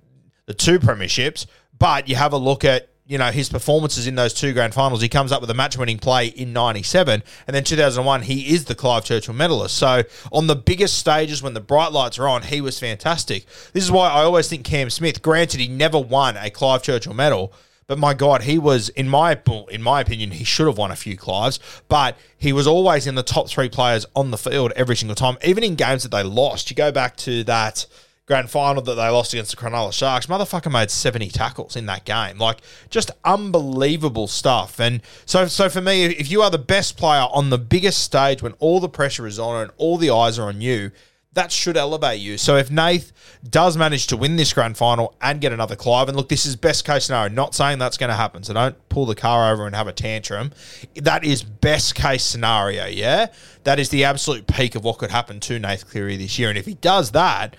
the 0.46 0.54
two 0.54 0.78
premierships, 0.78 1.46
but 1.78 2.08
you 2.08 2.16
have 2.16 2.32
a 2.32 2.36
look 2.36 2.64
at 2.64 2.88
you 3.12 3.18
know, 3.18 3.30
his 3.30 3.50
performances 3.50 4.06
in 4.06 4.14
those 4.14 4.32
two 4.32 4.54
grand 4.54 4.72
finals, 4.72 5.02
he 5.02 5.08
comes 5.08 5.32
up 5.32 5.42
with 5.42 5.50
a 5.50 5.54
match 5.54 5.76
winning 5.76 5.98
play 5.98 6.28
in 6.28 6.54
97. 6.54 7.22
And 7.46 7.54
then 7.54 7.62
2001, 7.62 8.22
he 8.22 8.54
is 8.54 8.64
the 8.64 8.74
Clive 8.74 9.04
Churchill 9.04 9.34
medalist. 9.34 9.76
So 9.76 10.04
on 10.32 10.46
the 10.46 10.56
biggest 10.56 10.98
stages 10.98 11.42
when 11.42 11.52
the 11.52 11.60
bright 11.60 11.92
lights 11.92 12.18
are 12.18 12.26
on, 12.26 12.40
he 12.40 12.62
was 12.62 12.80
fantastic. 12.80 13.44
This 13.74 13.84
is 13.84 13.92
why 13.92 14.08
I 14.08 14.22
always 14.22 14.48
think 14.48 14.64
Cam 14.64 14.88
Smith, 14.88 15.20
granted, 15.20 15.60
he 15.60 15.68
never 15.68 16.00
won 16.00 16.38
a 16.38 16.48
Clive 16.48 16.82
Churchill 16.82 17.12
medal. 17.12 17.52
But 17.86 17.98
my 17.98 18.14
God, 18.14 18.44
he 18.44 18.58
was 18.58 18.88
in 18.88 19.10
my 19.10 19.38
in 19.68 19.82
my 19.82 20.00
opinion, 20.00 20.30
he 20.30 20.44
should 20.44 20.66
have 20.66 20.78
won 20.78 20.90
a 20.90 20.96
few 20.96 21.18
Clives. 21.18 21.60
But 21.88 22.16
he 22.38 22.54
was 22.54 22.66
always 22.66 23.06
in 23.06 23.14
the 23.14 23.22
top 23.22 23.50
three 23.50 23.68
players 23.68 24.06
on 24.16 24.30
the 24.30 24.38
field 24.38 24.72
every 24.74 24.96
single 24.96 25.16
time, 25.16 25.36
even 25.44 25.62
in 25.62 25.74
games 25.74 26.02
that 26.04 26.12
they 26.12 26.22
lost. 26.22 26.70
You 26.70 26.76
go 26.76 26.90
back 26.90 27.16
to 27.18 27.44
that 27.44 27.84
grand 28.26 28.50
final 28.50 28.82
that 28.82 28.94
they 28.94 29.08
lost 29.08 29.32
against 29.32 29.50
the 29.50 29.56
Cronulla 29.56 29.92
Sharks, 29.92 30.26
motherfucker 30.26 30.70
made 30.70 30.90
70 30.90 31.28
tackles 31.30 31.76
in 31.76 31.86
that 31.86 32.04
game. 32.04 32.38
Like, 32.38 32.60
just 32.88 33.10
unbelievable 33.24 34.26
stuff. 34.26 34.78
And 34.78 35.02
so, 35.26 35.46
so 35.46 35.68
for 35.68 35.80
me, 35.80 36.04
if 36.04 36.30
you 36.30 36.42
are 36.42 36.50
the 36.50 36.58
best 36.58 36.96
player 36.96 37.26
on 37.32 37.50
the 37.50 37.58
biggest 37.58 38.02
stage 38.02 38.42
when 38.42 38.52
all 38.54 38.80
the 38.80 38.88
pressure 38.88 39.26
is 39.26 39.38
on 39.38 39.62
and 39.62 39.72
all 39.76 39.98
the 39.98 40.10
eyes 40.10 40.38
are 40.38 40.48
on 40.48 40.60
you, 40.60 40.92
that 41.34 41.50
should 41.50 41.76
elevate 41.76 42.20
you. 42.20 42.36
So 42.36 42.56
if 42.56 42.70
Nath 42.70 43.10
does 43.48 43.76
manage 43.76 44.06
to 44.08 44.16
win 44.16 44.36
this 44.36 44.52
grand 44.52 44.76
final 44.76 45.16
and 45.20 45.40
get 45.40 45.52
another 45.52 45.76
Clive, 45.76 46.08
and 46.08 46.16
look, 46.16 46.28
this 46.28 46.44
is 46.44 46.56
best 46.56 46.84
case 46.84 47.06
scenario, 47.06 47.32
not 47.32 47.54
saying 47.54 47.78
that's 47.78 47.96
going 47.96 48.10
to 48.10 48.16
happen. 48.16 48.44
So 48.44 48.52
don't 48.52 48.88
pull 48.90 49.06
the 49.06 49.14
car 49.14 49.50
over 49.50 49.66
and 49.66 49.74
have 49.74 49.86
a 49.86 49.92
tantrum. 49.92 50.52
That 50.96 51.24
is 51.24 51.42
best 51.42 51.94
case 51.94 52.22
scenario, 52.22 52.84
yeah? 52.86 53.28
That 53.64 53.78
is 53.78 53.88
the 53.88 54.04
absolute 54.04 54.46
peak 54.46 54.74
of 54.74 54.84
what 54.84 54.98
could 54.98 55.10
happen 55.10 55.40
to 55.40 55.58
Nath 55.58 55.88
Cleary 55.88 56.18
this 56.18 56.38
year. 56.38 56.50
And 56.50 56.58
if 56.58 56.66
he 56.66 56.74
does 56.74 57.12
that, 57.12 57.56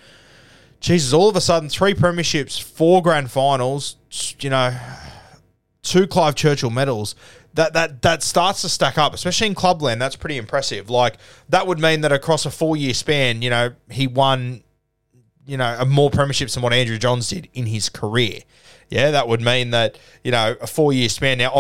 Jesus, 0.84 1.14
all 1.14 1.30
of 1.30 1.36
a 1.38 1.42
sudden, 1.42 1.70
three 1.70 1.94
premierships, 1.94 2.62
four 2.62 3.02
grand 3.02 3.32
finals, 3.32 3.96
you 4.42 4.50
know, 4.50 4.78
two 5.82 6.06
Clive 6.08 6.36
Churchill 6.36 6.70
medals 6.70 7.16
that 7.54 7.72
that 7.72 8.02
that 8.02 8.22
starts 8.22 8.62
to 8.64 8.70
stack 8.70 8.98
up, 8.98 9.14
especially 9.14 9.48
in 9.48 9.56
clubland. 9.56 10.02
That's 10.02 10.18
pretty 10.18 10.36
impressive. 10.36 10.90
Like 10.90 11.16
that 11.48 11.68
would 11.68 11.80
mean 11.80 12.02
that 12.02 12.12
across 12.12 12.46
a 12.46 12.52
four 12.52 12.76
year 12.76 12.94
span, 12.94 13.42
you 13.42 13.50
know, 13.50 13.72
he 13.90 14.08
won, 14.08 14.62
you 15.46 15.56
know, 15.56 15.86
more 15.86 16.12
premierships 16.12 16.56
than 16.56 16.64
what 16.64 16.74
Andrew 16.74 16.98
Johns 16.98 17.30
did 17.30 17.48
in 17.54 17.66
his 17.66 17.88
career. 17.88 18.40
Yeah, 18.90 19.12
that 19.12 19.30
would 19.30 19.40
mean 19.40 19.72
that 19.72 19.98
you 20.22 20.32
know 20.32 20.58
a 20.60 20.68
four 20.68 20.92
year 20.92 21.08
span. 21.08 21.38
Now, 21.38 21.52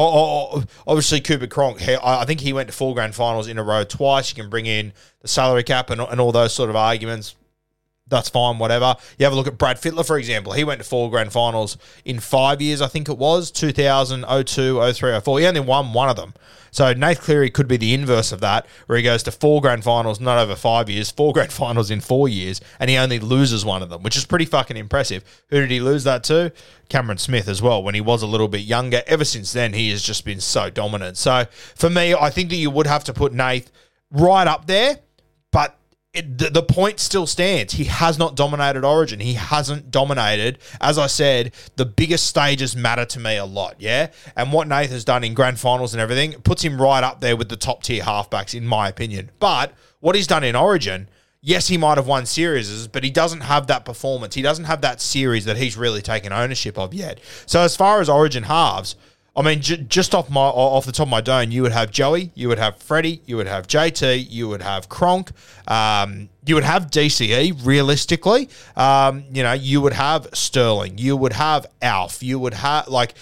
obviously 0.86 1.22
Cooper 1.22 1.48
Cronk, 1.48 1.82
I 1.88 2.26
think 2.26 2.42
he 2.42 2.52
went 2.52 2.68
to 2.68 2.76
four 2.76 2.94
grand 2.94 3.16
finals 3.16 3.48
in 3.48 3.58
a 3.58 3.64
row 3.64 3.86
twice. 3.86 4.36
You 4.36 4.44
can 4.44 4.50
bring 4.50 4.66
in 4.66 4.92
the 5.22 5.30
salary 5.30 5.64
cap 5.64 5.90
and, 5.92 6.02
and 6.02 6.20
all 6.20 6.34
those 6.34 6.54
sort 6.54 6.70
of 6.70 6.76
arguments 6.76 7.36
that's 8.08 8.30
fine, 8.30 8.60
whatever. 8.60 8.96
You 9.18 9.26
have 9.26 9.34
a 9.34 9.36
look 9.36 9.48
at 9.48 9.58
Brad 9.58 9.78
Fittler, 9.78 10.06
for 10.06 10.18
example. 10.18 10.54
He 10.54 10.64
went 10.64 10.82
to 10.82 10.88
four 10.88 11.10
grand 11.10 11.32
finals 11.32 11.78
in 12.04 12.20
five 12.20 12.62
years, 12.62 12.82
I 12.82 12.88
think 12.88 13.10
it 13.10 13.18
was 13.18 13.50
2000, 13.52 14.26
02, 14.46 14.94
03, 14.94 15.20
04. 15.20 15.40
He 15.40 15.46
only 15.46 15.60
won 15.62 15.94
one 15.94 16.10
of 16.10 16.16
them. 16.16 16.34
So 16.74 16.92
Nath 16.92 17.22
Cleary 17.22 17.52
could 17.52 17.68
be 17.68 17.78
the 17.78 17.94
inverse 17.94 18.32
of 18.32 18.40
that, 18.42 18.66
where 18.88 18.98
he 18.98 19.04
goes 19.04 19.22
to 19.24 19.32
four 19.32 19.62
grand 19.62 19.84
finals, 19.84 20.20
not 20.20 20.40
over 20.40 20.56
five 20.56 20.90
years, 20.90 21.12
four 21.12 21.32
grand 21.32 21.54
finals 21.54 21.92
in 21.92 22.02
four 22.02 22.28
years, 22.28 22.62
and 22.80 22.90
he 22.90 22.98
only 22.98 23.20
loses 23.20 23.64
one 23.64 23.84
of 23.84 23.90
them, 23.90 24.02
which 24.02 24.18
is 24.18 24.26
pretty 24.26 24.46
fucking 24.46 24.76
impressive. 24.76 25.24
Who 25.50 25.62
did 25.62 25.70
he 25.70 25.80
lose 25.80 26.04
that 26.04 26.24
to? 26.26 26.52
Cameron 26.90 27.20
Smith 27.20 27.48
as 27.48 27.62
well, 27.62 27.84
when 27.84 27.94
he 27.94 28.02
was 28.02 28.24
a 28.24 28.28
little 28.28 28.48
bit 28.48 28.62
younger. 28.62 29.04
Ever 29.06 29.24
since 29.24 29.54
then, 29.54 29.74
he 29.74 29.92
has 29.92 30.02
just 30.02 30.26
been 30.26 30.42
so 30.42 30.72
dominant. 30.72 31.18
So 31.18 31.46
for 31.76 31.92
me, 31.92 32.16
I 32.16 32.32
think 32.32 32.50
that 32.50 32.56
you 32.56 32.72
would 32.72 32.88
have 32.88 33.04
to 33.04 33.14
put 33.14 33.34
Nath 33.34 33.72
right 34.12 34.48
up 34.48 34.66
there, 34.66 34.98
it, 36.14 36.38
the, 36.38 36.50
the, 36.52 36.62
point 36.62 37.00
still 37.00 37.26
stands. 37.26 37.74
He 37.74 37.86
has 37.86 38.20
not 38.20 38.36
dominated 38.36 38.86
Origin. 38.86 39.20
He 39.20 39.34
hasn't 39.34 39.90
dominated. 39.90 40.60
As 40.80 41.00
I 41.00 41.08
said, 41.08 41.54
the 41.76 41.86
biggest 41.86 42.28
stages 42.28 42.76
matter 42.76 43.04
to 43.06 43.20
me 43.20 43.38
a 43.38 43.46
lot, 43.46 43.76
yeah? 43.80 44.12
And 44.36 44.54
what 44.54 44.68
Nath 44.68 44.92
has 44.92 45.04
done 45.04 45.24
in 45.24 45.34
grand 45.34 45.60
finals 45.60 45.94
and 45.94 46.02
everything 46.02 46.34
puts 46.42 46.62
him 46.64 46.80
right 46.80 47.04
up 47.04 47.20
there 47.20 47.36
with 47.36 47.50
the 47.50 47.56
top 47.56 47.82
tier 47.82 48.04
halfbacks, 48.04 48.54
in 48.54 48.66
my 48.66 48.88
opinion. 48.90 49.32
But 49.40 49.74
what 50.02 50.16
he's 50.16 50.28
done 50.28 50.44
in 50.44 50.56
Origin, 50.56 51.10
yes, 51.42 51.68
he 51.68 51.78
might 51.78 51.98
have 51.98 52.08
won 52.08 52.28
series, 52.28 52.88
but 52.88 53.04
he 53.04 53.10
doesn't 53.10 53.42
have 53.42 53.66
that 53.68 53.84
performance. 53.84 54.36
He 54.36 54.44
doesn't 54.44 54.66
have 54.66 54.82
that 54.82 55.02
series 55.02 55.46
that 55.46 55.58
he's 55.58 55.76
really 55.78 56.04
taken 56.04 56.32
ownership 56.32 56.78
of 56.78 56.94
yet. 56.94 57.22
So 57.48 57.62
as 57.62 57.76
far 57.76 58.02
as 58.02 58.08
Origin 58.08 58.44
halves, 58.44 58.96
I 59.36 59.42
mean, 59.42 59.62
j- 59.62 59.78
just 59.78 60.14
off 60.14 60.30
my 60.30 60.42
off 60.42 60.86
the 60.86 60.92
top 60.92 61.08
of 61.08 61.12
my 61.12 61.22
dome, 61.22 61.50
you 61.50 61.64
would 61.64 61.72
have 61.72 61.90
Joey, 61.90 62.32
you 62.36 62.48
would 62.50 62.60
have 62.60 62.78
Freddie, 62.78 63.22
you 63.26 63.36
would 63.38 63.48
have 63.48 63.68
JT, 63.68 64.28
you 64.30 64.48
would 64.48 64.62
have 64.62 64.90
Cronk, 64.90 65.32
um, 65.68 66.30
you 66.46 66.54
would 66.54 66.64
have 66.64 66.92
DCE. 66.92 67.66
Realistically, 67.66 68.48
um, 68.76 69.24
you 69.32 69.42
know, 69.42 69.54
you 69.54 69.82
would 69.82 69.94
have 69.94 70.28
Sterling, 70.34 71.00
you 71.00 71.18
would 71.18 71.34
have 71.34 71.66
Alf, 71.82 72.22
you 72.22 72.38
would 72.38 72.54
have 72.54 72.88
like 72.88 73.16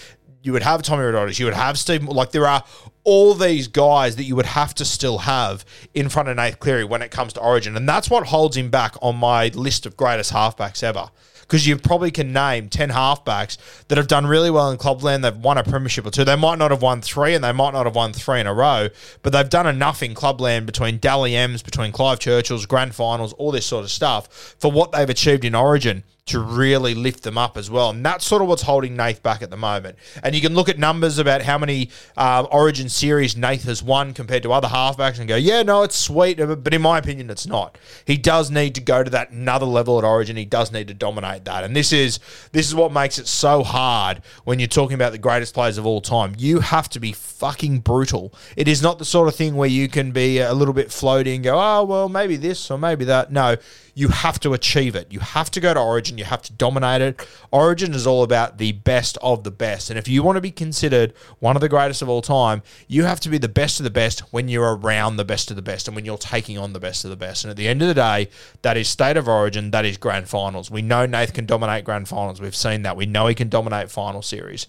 you 0.44 0.52
would 0.52 0.64
have 0.64 0.82
Tommy 0.82 1.04
Raudonikis, 1.04 1.40
you 1.40 1.46
would 1.46 1.54
have 1.54 1.80
Steve. 1.80 2.04
Like 2.04 2.32
there 2.32 2.48
are 2.48 2.64
all 3.06 3.34
these 3.34 3.70
guys 3.70 4.18
that 4.18 4.24
you 4.26 4.36
would 4.36 4.46
have 4.46 4.76
to 4.76 4.86
still 4.86 5.20
have 5.20 5.64
in 5.94 6.10
front 6.10 6.28
of 6.28 6.36
Nath 6.36 6.60
Cleary 6.60 6.84
when 6.84 7.02
it 7.02 7.10
comes 7.10 7.32
to 7.34 7.40
Origin, 7.40 7.78
and 7.78 7.88
that's 7.88 8.10
what 8.10 8.28
holds 8.28 8.58
him 8.58 8.70
back 8.70 8.96
on 9.02 9.16
my 9.16 9.48
list 9.50 9.86
of 9.86 9.96
greatest 9.96 10.34
halfbacks 10.34 10.84
ever 10.84 11.10
because 11.52 11.68
you 11.68 11.76
probably 11.76 12.12
can 12.12 12.32
name 12.32 12.70
10 12.70 12.92
halfbacks 12.92 13.58
that 13.90 13.98
have 13.98 14.08
done 14.08 14.26
really 14.26 14.50
well 14.50 14.72
in 14.72 14.78
clubland. 14.78 15.22
They've 15.22 15.36
won 15.36 15.58
a 15.58 15.66
premiership 15.66 16.06
or 16.06 16.10
two. 16.10 16.24
They 16.24 16.38
might 16.38 16.58
not 16.58 16.72
have 16.72 16.82
won 16.82 17.02
three 17.02 17.36
and 17.36 17.44
they 17.44 17.52
might 17.52 17.74
not 17.74 17.86
have 17.86 17.94
won 17.94 18.14
three 18.14 18.40
in 18.40 18.48
a 18.48 18.54
row, 18.54 18.88
but 19.22 19.34
they've 19.34 19.50
done 19.50 19.68
enough 19.68 20.02
in 20.02 20.14
clubland 20.14 20.66
between 20.66 20.98
Dally 21.00 21.36
M's, 21.36 21.62
between 21.62 21.92
Clive 21.92 22.20
Churchill's, 22.20 22.66
grand 22.66 22.96
finals, 22.96 23.34
all 23.34 23.52
this 23.52 23.66
sort 23.66 23.84
of 23.84 23.92
stuff 23.92 24.56
for 24.60 24.72
what 24.72 24.94
they've 24.94 25.10
achieved 25.10 25.44
in 25.44 25.54
Origin 25.54 26.06
to 26.28 26.40
really 26.40 26.94
lift 26.94 27.24
them 27.24 27.38
up 27.38 27.58
as 27.58 27.70
well. 27.70 27.90
And 27.90 28.06
that's 28.06 28.26
sort 28.26 28.42
of 28.42 28.48
what's 28.48 28.62
holding 28.62 28.96
Nath 28.96 29.24
back 29.24 29.42
at 29.42 29.50
the 29.50 29.58
moment. 29.58 29.98
And 30.24 30.36
you 30.36 30.42
can 30.42 30.54
look 30.54 30.70
at 30.70 30.78
numbers 30.78 31.18
about 31.18 31.42
how 31.42 31.58
many 31.58 31.90
um, 32.16 32.48
Origin 32.52 32.90
series 32.90 33.36
Nath 33.36 33.64
has 33.64 33.82
won 33.82 34.14
compared 34.14 34.44
to 34.44 34.54
other 34.54 34.68
halfbacks 34.68 35.20
and 35.20 35.28
go, 35.28 35.36
yeah, 35.36 35.64
no, 35.64 35.82
it's 35.82 35.96
sweet. 35.96 36.38
But 36.38 36.74
in 36.74 36.82
my 36.82 37.00
opinion, 37.00 37.30
it's 37.30 37.48
not. 37.48 37.78
He 38.06 38.18
does 38.18 38.52
need 38.52 38.76
to 38.76 38.82
go 38.82 39.04
to 39.04 39.10
that 39.10 39.32
another 39.32 39.66
level 39.66 39.98
at 39.98 40.04
Origin. 40.04 40.38
He 40.38 40.46
does 40.46 40.72
need 40.72 40.88
to 40.90 40.94
dominate 40.94 41.46
that. 41.46 41.64
And 41.64 41.76
this 41.76 41.92
is 41.92 42.20
this 42.52 42.68
is 42.68 42.76
what 42.76 42.92
makes 42.92 43.18
it 43.18 43.28
so 43.28 43.64
hard 43.64 44.22
when 44.44 44.60
you're 44.60 44.68
talking 44.68 44.96
about 44.96 45.12
the 45.12 45.18
greatest 45.18 45.54
players 45.56 45.78
of 45.78 45.86
all 45.86 46.02
time. 46.02 46.36
You 46.38 46.60
have 46.60 46.88
to 46.90 47.00
be 47.00 47.14
fucking 47.14 47.80
brutal. 47.80 48.34
It 48.56 48.68
is 48.68 48.82
not 48.82 49.00
the 49.00 49.06
sort 49.06 49.28
of 49.28 49.36
thing 49.36 49.56
where 49.56 49.70
you 49.70 49.90
can 49.90 50.12
be 50.12 50.38
a 50.38 50.54
little 50.54 50.74
bit 50.74 50.90
floaty 50.90 51.34
and 51.34 51.44
go, 51.44 51.60
oh, 51.60 51.84
well, 51.84 52.10
maybe 52.10 52.36
this 52.36 52.70
or 52.70 52.78
maybe 52.78 53.06
that. 53.06 53.32
No, 53.32 53.58
you 53.94 54.10
have 54.10 54.40
to 54.42 54.54
achieve 54.54 54.96
it. 54.96 55.12
You 55.12 55.20
have 55.20 55.52
to 55.52 55.60
go 55.60 55.74
to 55.74 55.80
Origin. 55.80 56.18
You 56.18 56.24
have 56.26 56.42
to 56.44 56.54
dominate 56.54 57.02
it. 57.02 57.28
Origin 57.52 57.94
is 57.94 58.08
all 58.08 58.24
about 58.24 58.58
the 58.58 58.72
best 58.72 59.18
of 59.22 59.44
the 59.44 59.52
best. 59.52 59.90
And 59.90 60.00
if 60.00 60.08
you 60.08 60.24
want 60.24 60.38
to 60.38 60.42
be 60.42 60.52
considered 60.52 61.14
one 61.40 61.56
of 61.56 61.62
the 61.62 61.70
greatest 61.70 62.02
of 62.02 62.10
all 62.10 62.22
time, 62.22 62.62
you 62.88 63.04
have 63.04 63.20
to 63.22 63.30
be 63.30 63.38
the 63.38 63.50
best 63.50 63.80
of 63.80 63.84
the 63.84 63.90
best 63.90 64.22
when 64.32 64.48
you're 64.48 64.76
around 64.76 65.18
the 65.18 65.26
best 65.26 65.50
of 65.50 65.56
the 65.56 65.62
best 65.62 65.88
and 65.88 65.96
when 65.96 66.06
you're 66.06 66.18
taking 66.18 66.58
on 66.58 66.74
the 66.74 66.80
best 66.80 67.04
of 67.04 67.10
the 67.10 67.18
best. 67.18 67.44
And 67.44 67.52
at 67.52 67.58
the 67.58 67.68
end 67.68 67.82
of 67.82 67.88
the 67.88 67.94
day, 67.94 68.30
that 68.62 68.78
is 68.78 68.88
state 68.88 69.18
of 69.18 69.28
origin, 69.28 69.72
that 69.72 69.86
is 69.86 69.98
grand 69.98 70.30
finals. 70.30 70.72
We 70.72 70.82
know 70.82 71.06
Nath 71.06 71.34
can 71.34 71.46
dominate 71.46 71.84
grand 71.84 72.08
finals. 72.08 72.40
We've 72.40 72.56
seen 72.56 72.84
that. 72.84 72.96
We 72.96 73.06
know 73.06 73.28
he 73.28 73.36
can 73.36 73.50
dominate 73.50 73.92
final 73.92 74.22
series. 74.22 74.68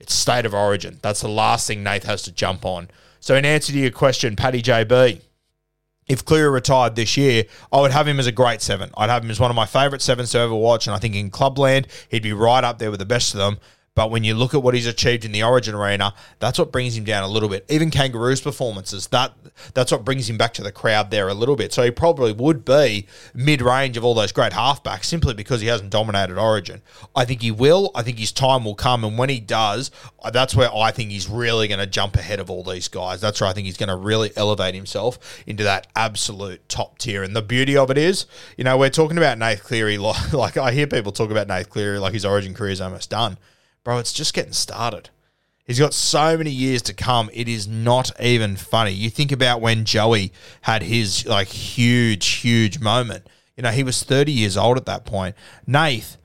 It's 0.00 0.14
state 0.14 0.46
of 0.46 0.54
origin. 0.54 0.98
That's 1.02 1.22
the 1.22 1.28
last 1.28 1.66
thing 1.66 1.82
Nath 1.82 2.04
has 2.04 2.22
to 2.22 2.32
jump 2.32 2.64
on. 2.64 2.88
So, 3.20 3.34
in 3.34 3.44
answer 3.44 3.72
to 3.72 3.78
your 3.78 3.90
question, 3.90 4.36
Paddy 4.36 4.62
JB, 4.62 5.22
if 6.08 6.24
Cleary 6.24 6.50
retired 6.50 6.96
this 6.96 7.16
year, 7.16 7.44
I 7.72 7.80
would 7.80 7.90
have 7.90 8.08
him 8.08 8.18
as 8.18 8.26
a 8.26 8.32
great 8.32 8.62
seven. 8.62 8.90
I'd 8.96 9.10
have 9.10 9.22
him 9.22 9.30
as 9.30 9.38
one 9.38 9.50
of 9.50 9.56
my 9.56 9.66
favourite 9.66 10.02
sevens 10.02 10.30
to 10.32 10.38
ever 10.38 10.54
watch, 10.54 10.86
and 10.86 10.96
I 10.96 10.98
think 10.98 11.14
in 11.14 11.30
clubland 11.30 11.86
he'd 12.08 12.22
be 12.22 12.32
right 12.32 12.64
up 12.64 12.78
there 12.78 12.90
with 12.90 13.00
the 13.00 13.06
best 13.06 13.34
of 13.34 13.38
them. 13.38 13.58
But 13.98 14.12
when 14.12 14.22
you 14.22 14.34
look 14.34 14.54
at 14.54 14.62
what 14.62 14.74
he's 14.74 14.86
achieved 14.86 15.24
in 15.24 15.32
the 15.32 15.42
Origin 15.42 15.74
arena, 15.74 16.14
that's 16.38 16.56
what 16.56 16.70
brings 16.70 16.96
him 16.96 17.02
down 17.02 17.24
a 17.24 17.26
little 17.26 17.48
bit. 17.48 17.64
Even 17.68 17.90
Kangaroo's 17.90 18.40
performances, 18.40 19.08
that 19.08 19.32
that's 19.74 19.90
what 19.90 20.04
brings 20.04 20.30
him 20.30 20.38
back 20.38 20.54
to 20.54 20.62
the 20.62 20.70
crowd 20.70 21.10
there 21.10 21.26
a 21.26 21.34
little 21.34 21.56
bit. 21.56 21.72
So 21.72 21.82
he 21.82 21.90
probably 21.90 22.30
would 22.30 22.64
be 22.64 23.08
mid 23.34 23.60
range 23.60 23.96
of 23.96 24.04
all 24.04 24.14
those 24.14 24.30
great 24.30 24.52
halfbacks 24.52 25.06
simply 25.06 25.34
because 25.34 25.62
he 25.62 25.66
hasn't 25.66 25.90
dominated 25.90 26.38
Origin. 26.38 26.80
I 27.16 27.24
think 27.24 27.42
he 27.42 27.50
will. 27.50 27.90
I 27.92 28.04
think 28.04 28.18
his 28.18 28.30
time 28.30 28.64
will 28.64 28.76
come, 28.76 29.02
and 29.02 29.18
when 29.18 29.30
he 29.30 29.40
does, 29.40 29.90
that's 30.32 30.54
where 30.54 30.72
I 30.72 30.92
think 30.92 31.10
he's 31.10 31.28
really 31.28 31.66
going 31.66 31.80
to 31.80 31.86
jump 31.86 32.14
ahead 32.14 32.38
of 32.38 32.50
all 32.50 32.62
these 32.62 32.86
guys. 32.86 33.20
That's 33.20 33.40
where 33.40 33.50
I 33.50 33.52
think 33.52 33.66
he's 33.66 33.76
going 33.76 33.88
to 33.88 33.96
really 33.96 34.30
elevate 34.36 34.76
himself 34.76 35.42
into 35.44 35.64
that 35.64 35.88
absolute 35.96 36.68
top 36.68 36.98
tier. 36.98 37.24
And 37.24 37.34
the 37.34 37.42
beauty 37.42 37.76
of 37.76 37.90
it 37.90 37.98
is, 37.98 38.26
you 38.56 38.62
know, 38.62 38.78
we're 38.78 38.90
talking 38.90 39.18
about 39.18 39.38
Nath 39.38 39.64
Cleary. 39.64 39.98
Like, 39.98 40.32
like 40.32 40.56
I 40.56 40.70
hear 40.70 40.86
people 40.86 41.10
talk 41.10 41.32
about 41.32 41.48
Nath 41.48 41.68
Cleary 41.68 41.98
like 41.98 42.12
his 42.12 42.24
Origin 42.24 42.54
career 42.54 42.70
is 42.70 42.80
almost 42.80 43.10
done 43.10 43.38
bro, 43.84 43.98
it's 43.98 44.12
just 44.12 44.34
getting 44.34 44.52
started. 44.52 45.10
He's 45.64 45.78
got 45.78 45.92
so 45.92 46.38
many 46.38 46.50
years 46.50 46.80
to 46.82 46.94
come. 46.94 47.28
It 47.34 47.46
is 47.46 47.68
not 47.68 48.10
even 48.20 48.56
funny. 48.56 48.92
You 48.92 49.10
think 49.10 49.32
about 49.32 49.60
when 49.60 49.84
Joey 49.84 50.32
had 50.62 50.82
his 50.82 51.26
like 51.26 51.48
huge, 51.48 52.26
huge 52.26 52.80
moment. 52.80 53.26
You 53.54 53.62
know, 53.62 53.70
he 53.70 53.82
was 53.82 54.02
30 54.02 54.32
years 54.32 54.56
old 54.56 54.78
at 54.78 54.86
that 54.86 55.04
point. 55.04 55.36
Nath 55.66 56.16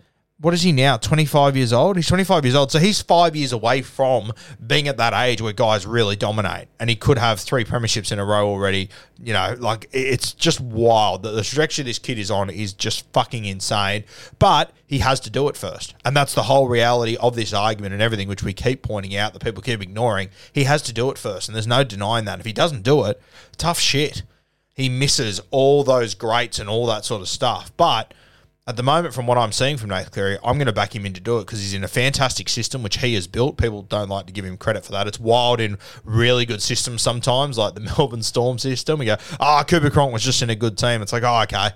what 0.44 0.54
is 0.54 0.62
he 0.62 0.74
now? 0.74 0.98
25 0.98 1.56
years 1.56 1.72
old? 1.72 1.96
He's 1.96 2.08
25 2.08 2.44
years 2.44 2.54
old. 2.54 2.70
So 2.70 2.78
he's 2.78 3.02
five 3.02 3.34
years 3.34 3.54
away 3.54 3.82
from 3.82 4.34
being 4.68 4.90
at 4.90 4.98
that 4.98 5.14
age 5.14 5.42
where 5.42 5.54
guys 5.54 5.86
really 5.86 6.18
dominate. 6.18 6.68
And 6.82 6.90
he 6.90 6.98
could 6.98 7.18
have 7.18 7.40
three 7.40 7.64
premierships 7.64 8.12
in 8.12 8.20
a 8.20 8.26
row 8.26 8.50
already. 8.50 8.90
You 9.24 9.32
know, 9.32 9.56
like 9.58 9.88
it's 9.94 10.34
just 10.34 10.60
wild 10.60 11.24
that 11.24 11.30
the 11.30 11.44
trajectory 11.44 11.86
this 11.86 11.98
kid 11.98 12.20
is 12.20 12.30
on 12.30 12.50
is 12.50 12.74
just 12.74 13.10
fucking 13.14 13.46
insane. 13.46 14.04
But 14.38 14.74
he 14.86 14.98
has 14.98 15.22
to 15.22 15.30
do 15.30 15.48
it 15.48 15.56
first. 15.56 15.96
And 16.04 16.14
that's 16.14 16.34
the 16.34 16.44
whole 16.44 16.68
reality 16.68 17.16
of 17.22 17.38
this 17.38 17.54
argument 17.54 17.94
and 17.94 18.02
everything, 18.02 18.28
which 18.28 18.44
we 18.44 18.52
keep 18.52 18.82
pointing 18.82 19.16
out 19.16 19.32
that 19.32 19.42
people 19.42 19.64
keep 19.64 19.82
ignoring. 19.82 20.28
He 20.52 20.66
has 20.66 20.82
to 20.82 20.94
do 20.94 21.10
it 21.10 21.18
first. 21.18 21.48
And 21.48 21.56
there's 21.56 21.68
no 21.68 21.86
denying 21.86 22.26
that. 22.26 22.42
If 22.42 22.46
he 22.46 22.52
doesn't 22.52 22.84
do 22.84 23.06
it, 23.06 23.22
tough 23.56 23.80
shit. 23.80 24.24
He 24.74 24.90
misses 24.90 25.40
all 25.52 25.86
those 25.86 26.16
greats 26.16 26.60
and 26.60 26.68
all 26.68 26.86
that 26.88 27.06
sort 27.06 27.22
of 27.22 27.30
stuff. 27.30 27.72
But 27.78 28.14
at 28.66 28.78
the 28.78 28.84
moment, 28.84 29.14
from 29.14 29.28
what 29.28 29.38
I'm 29.38 29.52
seeing 29.52 29.76
from 29.76 29.90
Nathan 29.90 30.12
Cleary, 30.12 30.38
I'm 30.42 30.58
going 30.58 30.68
to 30.68 30.74
back 30.74 30.96
him 30.96 31.06
in 31.06 31.12
to 31.14 31.20
do 31.20 31.38
it 31.38 31.42
because 31.42 31.60
he's 31.60 31.74
in 31.74 31.84
a 31.84 31.88
fantastic 31.90 32.48
system 32.48 32.82
which 32.82 32.98
he 33.00 33.14
has 33.16 33.28
built. 33.28 33.58
People 33.58 33.82
don't 33.82 34.08
like 34.08 34.26
to 34.28 34.34
give 34.34 34.46
him 34.46 34.56
credit 34.56 34.86
for 34.86 34.94
that. 34.94 35.06
It's 35.06 35.20
wild 35.20 35.60
in 35.60 35.78
really 36.06 36.46
good 36.46 36.62
systems 36.62 37.02
sometimes, 37.02 37.58
like 37.58 37.74
the 37.74 37.82
Melbourne 37.98 38.24
Storm 38.24 38.58
system. 38.58 39.00
We 39.00 39.06
go, 39.06 39.18
ah, 39.40 39.60
oh, 39.60 39.64
Cooper 39.66 39.90
Cronk 39.90 40.14
was 40.14 40.24
just 40.24 40.42
in 40.42 40.50
a 40.50 40.56
good 40.56 40.78
team. 40.78 41.02
It's 41.02 41.12
like, 41.12 41.24
oh, 41.24 41.42
okay. 41.44 41.72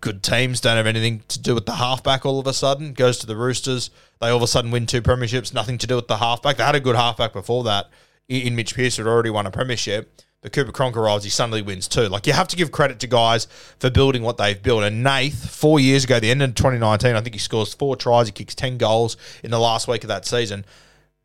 Good 0.00 0.24
teams 0.24 0.60
don't 0.60 0.78
have 0.78 0.86
anything 0.86 1.22
to 1.28 1.38
do 1.38 1.54
with 1.54 1.66
the 1.66 1.74
halfback 1.74 2.26
all 2.26 2.40
of 2.40 2.46
a 2.48 2.54
sudden. 2.54 2.92
Goes 2.92 3.18
to 3.18 3.26
the 3.26 3.36
Roosters. 3.36 3.90
They 4.20 4.30
all 4.30 4.38
of 4.38 4.42
a 4.42 4.48
sudden 4.48 4.72
win 4.72 4.86
two 4.86 5.02
premierships. 5.02 5.54
Nothing 5.54 5.78
to 5.78 5.86
do 5.86 5.94
with 5.94 6.08
the 6.08 6.16
halfback. 6.16 6.56
They 6.56 6.64
had 6.64 6.74
a 6.74 6.80
good 6.80 6.96
halfback 6.96 7.32
before 7.32 7.62
that 7.64 7.88
in 8.28 8.56
Mitch 8.56 8.74
Pearce, 8.74 8.96
had 8.96 9.06
already 9.06 9.30
won 9.30 9.46
a 9.46 9.50
premiership 9.50 10.22
but 10.42 10.52
Cooper 10.52 10.72
Cronk 10.72 10.96
arrives, 10.96 11.24
he 11.24 11.30
suddenly 11.30 11.60
wins 11.60 11.86
too. 11.86 12.08
Like 12.08 12.26
you 12.26 12.32
have 12.32 12.48
to 12.48 12.56
give 12.56 12.72
credit 12.72 12.98
to 13.00 13.06
guys 13.06 13.46
for 13.78 13.90
building 13.90 14.22
what 14.22 14.38
they've 14.38 14.60
built. 14.60 14.84
And 14.84 15.02
Nath, 15.02 15.50
four 15.50 15.78
years 15.78 16.04
ago, 16.04 16.18
the 16.18 16.30
end 16.30 16.42
of 16.42 16.54
2019, 16.54 17.14
I 17.14 17.20
think 17.20 17.34
he 17.34 17.38
scores 17.38 17.74
four 17.74 17.96
tries, 17.96 18.26
he 18.26 18.32
kicks 18.32 18.54
10 18.54 18.78
goals 18.78 19.16
in 19.44 19.50
the 19.50 19.58
last 19.58 19.86
week 19.86 20.02
of 20.04 20.08
that 20.08 20.24
season. 20.24 20.64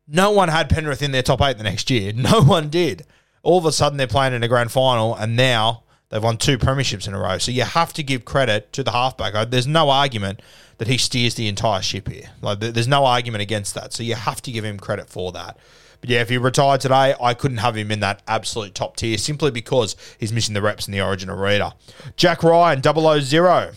No 0.06 0.30
one 0.30 0.48
had 0.48 0.68
Penrith 0.68 1.02
in 1.02 1.12
their 1.12 1.22
top 1.22 1.40
eight 1.42 1.56
the 1.58 1.64
next 1.64 1.90
year. 1.90 2.12
No 2.16 2.42
one 2.42 2.68
did. 2.68 3.06
All 3.42 3.58
of 3.58 3.64
a 3.64 3.72
sudden, 3.72 3.96
they're 3.96 4.06
playing 4.06 4.34
in 4.34 4.42
a 4.42 4.48
grand 4.48 4.72
final, 4.72 5.14
and 5.14 5.36
now 5.36 5.84
they've 6.08 6.22
won 6.22 6.36
two 6.36 6.58
premierships 6.58 7.06
in 7.06 7.14
a 7.14 7.18
row. 7.18 7.38
So 7.38 7.52
you 7.52 7.62
have 7.62 7.92
to 7.94 8.02
give 8.02 8.24
credit 8.24 8.72
to 8.72 8.82
the 8.82 8.90
halfback. 8.90 9.34
Uh, 9.34 9.44
there's 9.44 9.66
no 9.66 9.88
argument 9.88 10.40
that 10.78 10.88
he 10.88 10.98
steers 10.98 11.34
the 11.36 11.48
entire 11.48 11.82
ship 11.82 12.08
here. 12.08 12.30
Like 12.42 12.60
there's 12.60 12.88
no 12.88 13.04
argument 13.04 13.42
against 13.42 13.74
that. 13.74 13.92
So 13.92 14.02
you 14.02 14.14
have 14.14 14.42
to 14.42 14.50
give 14.50 14.64
him 14.64 14.78
credit 14.78 15.08
for 15.08 15.32
that. 15.32 15.56
But 16.00 16.10
yeah, 16.10 16.20
if 16.20 16.28
he 16.28 16.38
retired 16.38 16.80
today, 16.80 17.14
I 17.20 17.34
couldn't 17.34 17.58
have 17.58 17.76
him 17.76 17.90
in 17.90 18.00
that 18.00 18.22
absolute 18.26 18.74
top 18.74 18.96
tier 18.96 19.18
simply 19.18 19.50
because 19.50 19.96
he's 20.18 20.32
missing 20.32 20.54
the 20.54 20.62
reps 20.62 20.86
in 20.86 20.92
the 20.92 21.00
Origin 21.00 21.30
arena. 21.30 21.74
Jack 22.16 22.42
Ryan, 22.42 22.82
000. 22.82 23.72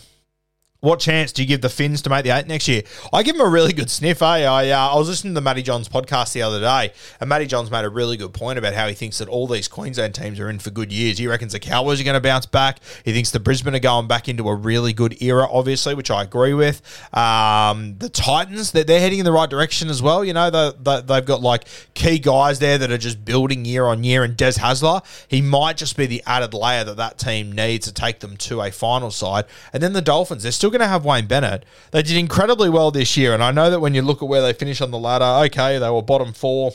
What 0.80 0.98
chance 0.98 1.30
do 1.30 1.42
you 1.42 1.48
give 1.48 1.60
the 1.60 1.68
Finns 1.68 2.00
to 2.02 2.10
make 2.10 2.24
the 2.24 2.30
eight 2.30 2.46
next 2.46 2.66
year? 2.66 2.82
I 3.12 3.22
give 3.22 3.36
them 3.36 3.46
a 3.46 3.50
really 3.50 3.74
good 3.74 3.90
sniff, 3.90 4.22
eh? 4.22 4.46
I, 4.46 4.70
uh, 4.70 4.94
I 4.94 4.96
was 4.96 5.10
listening 5.10 5.34
to 5.34 5.42
Matty 5.42 5.62
Johns 5.62 5.90
podcast 5.90 6.32
the 6.32 6.40
other 6.40 6.58
day, 6.58 6.94
and 7.20 7.28
Matty 7.28 7.44
Johns 7.44 7.70
made 7.70 7.84
a 7.84 7.90
really 7.90 8.16
good 8.16 8.32
point 8.32 8.58
about 8.58 8.72
how 8.72 8.88
he 8.88 8.94
thinks 8.94 9.18
that 9.18 9.28
all 9.28 9.46
these 9.46 9.68
Queensland 9.68 10.14
teams 10.14 10.40
are 10.40 10.48
in 10.48 10.58
for 10.58 10.70
good 10.70 10.90
years. 10.90 11.18
He 11.18 11.26
reckons 11.26 11.52
the 11.52 11.60
Cowboys 11.60 12.00
are 12.00 12.04
going 12.04 12.14
to 12.14 12.20
bounce 12.20 12.46
back. 12.46 12.78
He 13.04 13.12
thinks 13.12 13.30
the 13.30 13.40
Brisbane 13.40 13.74
are 13.74 13.78
going 13.78 14.08
back 14.08 14.26
into 14.26 14.48
a 14.48 14.54
really 14.54 14.94
good 14.94 15.22
era, 15.22 15.46
obviously, 15.50 15.94
which 15.94 16.10
I 16.10 16.22
agree 16.22 16.54
with. 16.54 16.80
Um, 17.14 17.98
the 17.98 18.08
Titans, 18.08 18.72
they're, 18.72 18.84
they're 18.84 19.00
heading 19.00 19.18
in 19.18 19.26
the 19.26 19.32
right 19.32 19.50
direction 19.50 19.90
as 19.90 20.00
well. 20.00 20.24
You 20.24 20.32
know, 20.32 20.48
they, 20.48 20.72
they, 20.80 21.02
they've 21.02 21.26
got 21.26 21.42
like 21.42 21.64
key 21.92 22.18
guys 22.18 22.58
there 22.58 22.78
that 22.78 22.90
are 22.90 22.96
just 22.96 23.22
building 23.26 23.66
year 23.66 23.84
on 23.84 24.02
year, 24.02 24.24
and 24.24 24.34
Des 24.34 24.52
Hasler, 24.52 25.04
he 25.28 25.42
might 25.42 25.76
just 25.76 25.98
be 25.98 26.06
the 26.06 26.22
added 26.26 26.54
layer 26.54 26.84
that 26.84 26.96
that 26.96 27.18
team 27.18 27.52
needs 27.52 27.86
to 27.86 27.92
take 27.92 28.20
them 28.20 28.38
to 28.38 28.62
a 28.62 28.70
final 28.70 29.10
side. 29.10 29.44
And 29.74 29.82
then 29.82 29.92
the 29.92 30.00
Dolphins, 30.00 30.42
they're 30.42 30.52
still 30.52 30.69
still 30.70 30.78
going 30.78 30.86
to 30.86 30.92
have 30.92 31.04
Wayne 31.04 31.26
Bennett. 31.26 31.64
They 31.90 32.02
did 32.02 32.16
incredibly 32.16 32.70
well 32.70 32.90
this 32.90 33.16
year, 33.16 33.34
and 33.34 33.42
I 33.42 33.50
know 33.50 33.70
that 33.70 33.80
when 33.80 33.94
you 33.94 34.02
look 34.02 34.22
at 34.22 34.28
where 34.28 34.42
they 34.42 34.52
finished 34.52 34.80
on 34.80 34.90
the 34.90 34.98
ladder, 34.98 35.46
okay, 35.46 35.78
they 35.78 35.90
were 35.90 36.02
bottom 36.02 36.32
four, 36.32 36.72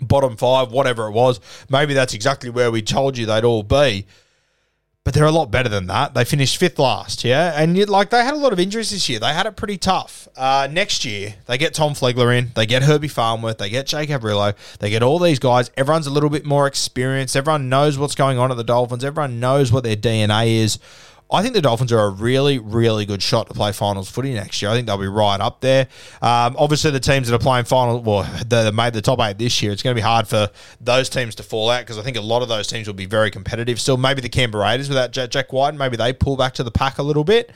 bottom 0.00 0.36
five, 0.36 0.70
whatever 0.70 1.08
it 1.08 1.12
was. 1.12 1.40
Maybe 1.68 1.94
that's 1.94 2.14
exactly 2.14 2.50
where 2.50 2.70
we 2.70 2.82
told 2.82 3.18
you 3.18 3.26
they'd 3.26 3.44
all 3.44 3.62
be. 3.62 4.06
But 5.02 5.14
they're 5.14 5.24
a 5.24 5.32
lot 5.32 5.50
better 5.50 5.70
than 5.70 5.86
that. 5.86 6.12
They 6.12 6.26
finished 6.26 6.58
fifth 6.58 6.78
last, 6.78 7.24
yeah, 7.24 7.54
and 7.56 7.76
you, 7.76 7.86
like 7.86 8.10
they 8.10 8.22
had 8.22 8.34
a 8.34 8.36
lot 8.36 8.52
of 8.52 8.60
injuries 8.60 8.90
this 8.90 9.08
year. 9.08 9.18
They 9.18 9.32
had 9.32 9.46
it 9.46 9.56
pretty 9.56 9.78
tough. 9.78 10.28
Uh, 10.36 10.68
next 10.70 11.06
year, 11.06 11.36
they 11.46 11.56
get 11.56 11.72
Tom 11.72 11.94
Flegler 11.94 12.36
in, 12.36 12.52
they 12.54 12.66
get 12.66 12.82
Herbie 12.82 13.08
Farnworth, 13.08 13.58
they 13.58 13.70
get 13.70 13.86
Jake 13.86 14.10
Averillo, 14.10 14.54
they 14.78 14.90
get 14.90 15.02
all 15.02 15.18
these 15.18 15.38
guys. 15.38 15.70
Everyone's 15.76 16.06
a 16.06 16.10
little 16.10 16.28
bit 16.28 16.44
more 16.44 16.66
experienced. 16.66 17.34
Everyone 17.34 17.70
knows 17.70 17.98
what's 17.98 18.14
going 18.14 18.38
on 18.38 18.50
at 18.50 18.58
the 18.58 18.62
Dolphins. 18.62 19.02
Everyone 19.02 19.40
knows 19.40 19.72
what 19.72 19.84
their 19.84 19.96
DNA 19.96 20.56
is. 20.56 20.78
I 21.32 21.42
think 21.42 21.54
the 21.54 21.62
Dolphins 21.62 21.92
are 21.92 22.00
a 22.00 22.10
really, 22.10 22.58
really 22.58 23.06
good 23.06 23.22
shot 23.22 23.46
to 23.48 23.54
play 23.54 23.70
finals 23.72 24.10
footy 24.10 24.34
next 24.34 24.60
year. 24.60 24.70
I 24.70 24.74
think 24.74 24.86
they'll 24.86 24.98
be 24.98 25.06
right 25.06 25.40
up 25.40 25.60
there. 25.60 25.86
Um, 26.20 26.56
obviously, 26.58 26.90
the 26.90 27.00
teams 27.00 27.28
that 27.28 27.34
are 27.34 27.38
playing 27.38 27.66
final, 27.66 28.02
well, 28.02 28.22
that 28.46 28.74
made 28.74 28.92
the 28.92 29.02
top 29.02 29.20
eight 29.20 29.38
this 29.38 29.62
year, 29.62 29.70
it's 29.70 29.82
going 29.82 29.94
to 29.94 29.98
be 29.98 30.04
hard 30.04 30.26
for 30.26 30.50
those 30.80 31.08
teams 31.08 31.34
to 31.36 31.42
fall 31.42 31.70
out 31.70 31.80
because 31.80 31.98
I 31.98 32.02
think 32.02 32.16
a 32.16 32.20
lot 32.20 32.42
of 32.42 32.48
those 32.48 32.66
teams 32.66 32.86
will 32.86 32.94
be 32.94 33.06
very 33.06 33.30
competitive. 33.30 33.80
Still, 33.80 33.96
maybe 33.96 34.20
the 34.20 34.28
Canberra 34.28 34.64
Raiders 34.64 34.88
without 34.88 35.12
Jack 35.12 35.52
Wighton, 35.52 35.78
maybe 35.78 35.96
they 35.96 36.12
pull 36.12 36.36
back 36.36 36.54
to 36.54 36.64
the 36.64 36.70
pack 36.72 36.98
a 36.98 37.02
little 37.02 37.24
bit. 37.24 37.50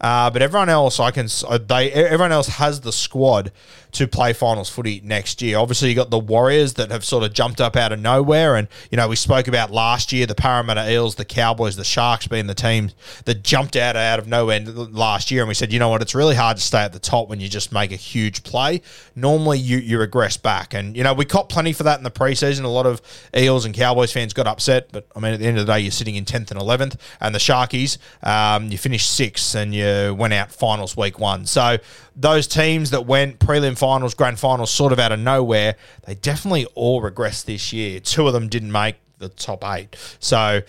Uh, 0.00 0.30
but 0.30 0.40
everyone 0.40 0.68
else, 0.68 0.98
I 0.98 1.10
can 1.10 1.28
uh, 1.46 1.58
they 1.58 1.92
everyone 1.92 2.32
else 2.32 2.48
has 2.48 2.80
the 2.80 2.92
squad 2.92 3.52
to 3.92 4.06
play 4.06 4.32
finals 4.32 4.70
footy 4.70 5.00
next 5.04 5.42
year. 5.42 5.58
Obviously, 5.58 5.88
you 5.88 5.94
got 5.94 6.10
the 6.10 6.18
Warriors 6.18 6.74
that 6.74 6.90
have 6.90 7.04
sort 7.04 7.24
of 7.24 7.32
jumped 7.32 7.60
up 7.60 7.76
out 7.76 7.92
of 7.92 8.00
nowhere, 8.00 8.56
and 8.56 8.68
you 8.90 8.96
know 8.96 9.08
we 9.08 9.16
spoke 9.16 9.46
about 9.46 9.70
last 9.70 10.12
year 10.12 10.26
the 10.26 10.34
Parramatta 10.34 10.90
Eels, 10.90 11.16
the 11.16 11.24
Cowboys, 11.24 11.76
the 11.76 11.84
Sharks 11.84 12.26
being 12.26 12.46
the 12.46 12.54
teams 12.54 12.94
that 13.24 13.42
jumped 13.42 13.76
out 13.76 13.96
out 13.96 14.18
of 14.18 14.26
nowhere 14.26 14.60
last 14.60 15.30
year, 15.30 15.42
and 15.42 15.48
we 15.48 15.54
said, 15.54 15.72
you 15.72 15.78
know 15.78 15.88
what, 15.88 16.00
it's 16.00 16.14
really 16.14 16.34
hard 16.34 16.56
to 16.56 16.62
stay 16.62 16.80
at 16.80 16.92
the 16.92 16.98
top 16.98 17.28
when 17.28 17.40
you 17.40 17.48
just 17.48 17.72
make 17.72 17.92
a 17.92 17.96
huge 17.96 18.42
play. 18.42 18.80
Normally, 19.14 19.58
you 19.58 19.78
you 19.78 19.98
regress 19.98 20.36
back, 20.36 20.72
and 20.72 20.96
you 20.96 21.04
know 21.04 21.12
we 21.12 21.26
caught 21.26 21.48
plenty 21.50 21.72
for 21.74 21.82
that 21.82 21.98
in 21.98 22.04
the 22.04 22.10
preseason. 22.10 22.64
A 22.64 22.68
lot 22.68 22.86
of 22.86 23.02
Eels 23.36 23.64
and 23.66 23.74
Cowboys 23.74 24.12
fans 24.12 24.32
got 24.32 24.46
upset, 24.46 24.88
but 24.92 25.06
I 25.14 25.20
mean 25.20 25.34
at 25.34 25.40
the 25.40 25.46
end 25.46 25.58
of 25.58 25.66
the 25.66 25.72
day, 25.74 25.80
you're 25.80 25.90
sitting 25.90 26.14
in 26.14 26.24
tenth 26.24 26.50
and 26.50 26.60
eleventh, 26.60 26.96
and 27.20 27.34
the 27.34 27.38
Sharkies, 27.38 27.98
um, 28.22 28.68
you 28.68 28.78
finished 28.78 29.10
sixth, 29.10 29.54
and 29.54 29.74
you 29.74 29.89
Uh, 29.90 30.14
went 30.14 30.32
out 30.32 30.52
finals 30.52 30.96
week 30.96 31.18
one. 31.18 31.46
So 31.46 31.78
those 32.14 32.46
teams 32.46 32.90
that 32.90 33.06
went 33.06 33.38
prelim 33.38 33.76
finals, 33.76 34.14
grand 34.14 34.38
finals, 34.38 34.70
sort 34.70 34.92
of 34.92 34.98
out 34.98 35.12
of 35.12 35.18
nowhere, 35.18 35.76
they 36.06 36.14
definitely 36.14 36.66
all 36.74 37.02
regressed 37.02 37.44
this 37.46 37.72
year. 37.72 38.00
Two 38.00 38.26
of 38.26 38.32
them 38.32 38.48
didn't 38.48 38.72
make 38.72 38.96
the 39.20 39.28
top 39.28 39.62
eight. 39.64 39.96
So 40.18 40.62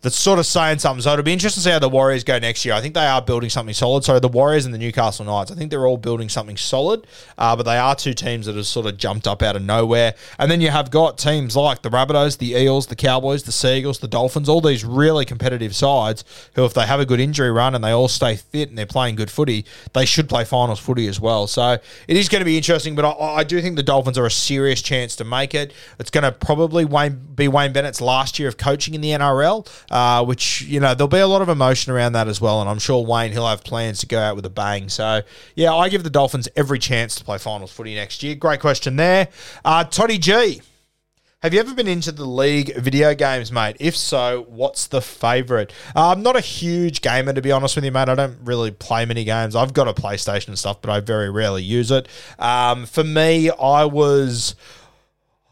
that's 0.00 0.16
sort 0.16 0.38
of 0.38 0.46
saying 0.46 0.78
something. 0.78 1.02
So 1.02 1.12
it'll 1.12 1.24
be 1.24 1.32
interesting 1.32 1.60
to 1.60 1.64
see 1.64 1.72
how 1.72 1.80
the 1.80 1.88
Warriors 1.88 2.22
go 2.22 2.38
next 2.38 2.64
year. 2.64 2.74
I 2.74 2.80
think 2.80 2.94
they 2.94 3.06
are 3.06 3.20
building 3.20 3.50
something 3.50 3.74
solid. 3.74 4.04
So 4.04 4.20
the 4.20 4.28
Warriors 4.28 4.64
and 4.64 4.72
the 4.72 4.78
Newcastle 4.78 5.24
Knights, 5.24 5.50
I 5.50 5.56
think 5.56 5.70
they're 5.70 5.86
all 5.86 5.96
building 5.96 6.28
something 6.28 6.56
solid, 6.56 7.06
uh, 7.36 7.56
but 7.56 7.64
they 7.64 7.76
are 7.76 7.96
two 7.96 8.14
teams 8.14 8.46
that 8.46 8.54
have 8.54 8.66
sort 8.66 8.86
of 8.86 8.96
jumped 8.96 9.26
up 9.26 9.42
out 9.42 9.56
of 9.56 9.62
nowhere. 9.62 10.14
And 10.38 10.50
then 10.50 10.60
you 10.60 10.70
have 10.70 10.90
got 10.90 11.18
teams 11.18 11.56
like 11.56 11.82
the 11.82 11.90
Rabbitohs, 11.90 12.38
the 12.38 12.52
Eels, 12.52 12.86
the 12.86 12.96
Cowboys, 12.96 13.42
the 13.42 13.52
Seagulls, 13.52 13.98
the 13.98 14.08
Dolphins, 14.08 14.48
all 14.48 14.60
these 14.60 14.84
really 14.84 15.24
competitive 15.24 15.74
sides 15.74 16.24
who, 16.54 16.64
if 16.64 16.74
they 16.74 16.86
have 16.86 17.00
a 17.00 17.06
good 17.06 17.20
injury 17.20 17.50
run 17.50 17.74
and 17.74 17.82
they 17.82 17.90
all 17.90 18.08
stay 18.08 18.36
fit 18.36 18.68
and 18.68 18.78
they're 18.78 18.86
playing 18.86 19.16
good 19.16 19.30
footy, 19.30 19.64
they 19.94 20.04
should 20.04 20.28
play 20.28 20.44
finals 20.44 20.78
footy 20.78 21.08
as 21.08 21.20
well. 21.20 21.48
So 21.48 21.78
it 22.06 22.16
is 22.16 22.28
going 22.28 22.40
to 22.40 22.46
be 22.46 22.56
interesting, 22.56 22.94
but 22.94 23.04
I, 23.04 23.38
I 23.38 23.44
do 23.44 23.60
think 23.60 23.74
the 23.74 23.82
Dolphins 23.82 24.16
are 24.16 24.26
a 24.26 24.30
serious 24.30 24.80
chance 24.80 25.16
to 25.16 25.24
make 25.24 25.54
it. 25.54 25.72
It's 25.98 26.10
going 26.10 26.24
to 26.24 26.30
probably 26.30 26.84
Wayne, 26.84 27.20
be 27.34 27.48
Wayne 27.48 27.72
Bennett's 27.72 27.97
last 28.00 28.38
year 28.38 28.48
of 28.48 28.56
coaching 28.56 28.94
in 28.94 29.00
the 29.00 29.10
NRL, 29.10 29.68
uh, 29.90 30.24
which 30.24 30.62
you 30.62 30.80
know 30.80 30.94
there'll 30.94 31.08
be 31.08 31.18
a 31.18 31.26
lot 31.26 31.42
of 31.42 31.48
emotion 31.48 31.92
around 31.92 32.12
that 32.12 32.28
as 32.28 32.40
well. 32.40 32.60
And 32.60 32.68
I'm 32.68 32.78
sure 32.78 33.04
Wayne 33.04 33.32
he'll 33.32 33.46
have 33.46 33.64
plans 33.64 34.00
to 34.00 34.06
go 34.06 34.18
out 34.18 34.36
with 34.36 34.46
a 34.46 34.50
bang. 34.50 34.88
So 34.88 35.22
yeah, 35.54 35.74
I 35.74 35.88
give 35.88 36.02
the 36.02 36.10
Dolphins 36.10 36.48
every 36.56 36.78
chance 36.78 37.14
to 37.16 37.24
play 37.24 37.38
finals 37.38 37.72
footy 37.72 37.94
next 37.94 38.22
year. 38.22 38.34
Great 38.34 38.60
question 38.60 38.96
there, 38.96 39.28
uh, 39.64 39.84
Toddy 39.84 40.18
G. 40.18 40.62
Have 41.40 41.54
you 41.54 41.60
ever 41.60 41.72
been 41.72 41.86
into 41.86 42.10
the 42.10 42.24
league 42.24 42.74
video 42.74 43.14
games, 43.14 43.52
mate? 43.52 43.76
If 43.78 43.96
so, 43.96 44.44
what's 44.48 44.88
the 44.88 45.00
favourite? 45.00 45.70
Uh, 45.94 46.08
I'm 46.08 46.20
not 46.20 46.34
a 46.34 46.40
huge 46.40 47.00
gamer, 47.00 47.32
to 47.32 47.40
be 47.40 47.52
honest 47.52 47.76
with 47.76 47.84
you, 47.84 47.92
mate. 47.92 48.08
I 48.08 48.16
don't 48.16 48.38
really 48.42 48.72
play 48.72 49.04
many 49.04 49.22
games. 49.22 49.54
I've 49.54 49.72
got 49.72 49.86
a 49.86 49.94
PlayStation 49.94 50.48
and 50.48 50.58
stuff, 50.58 50.82
but 50.82 50.90
I 50.90 50.98
very 50.98 51.30
rarely 51.30 51.62
use 51.62 51.92
it. 51.92 52.08
Um, 52.40 52.86
for 52.86 53.04
me, 53.04 53.50
I 53.50 53.84
was 53.84 54.56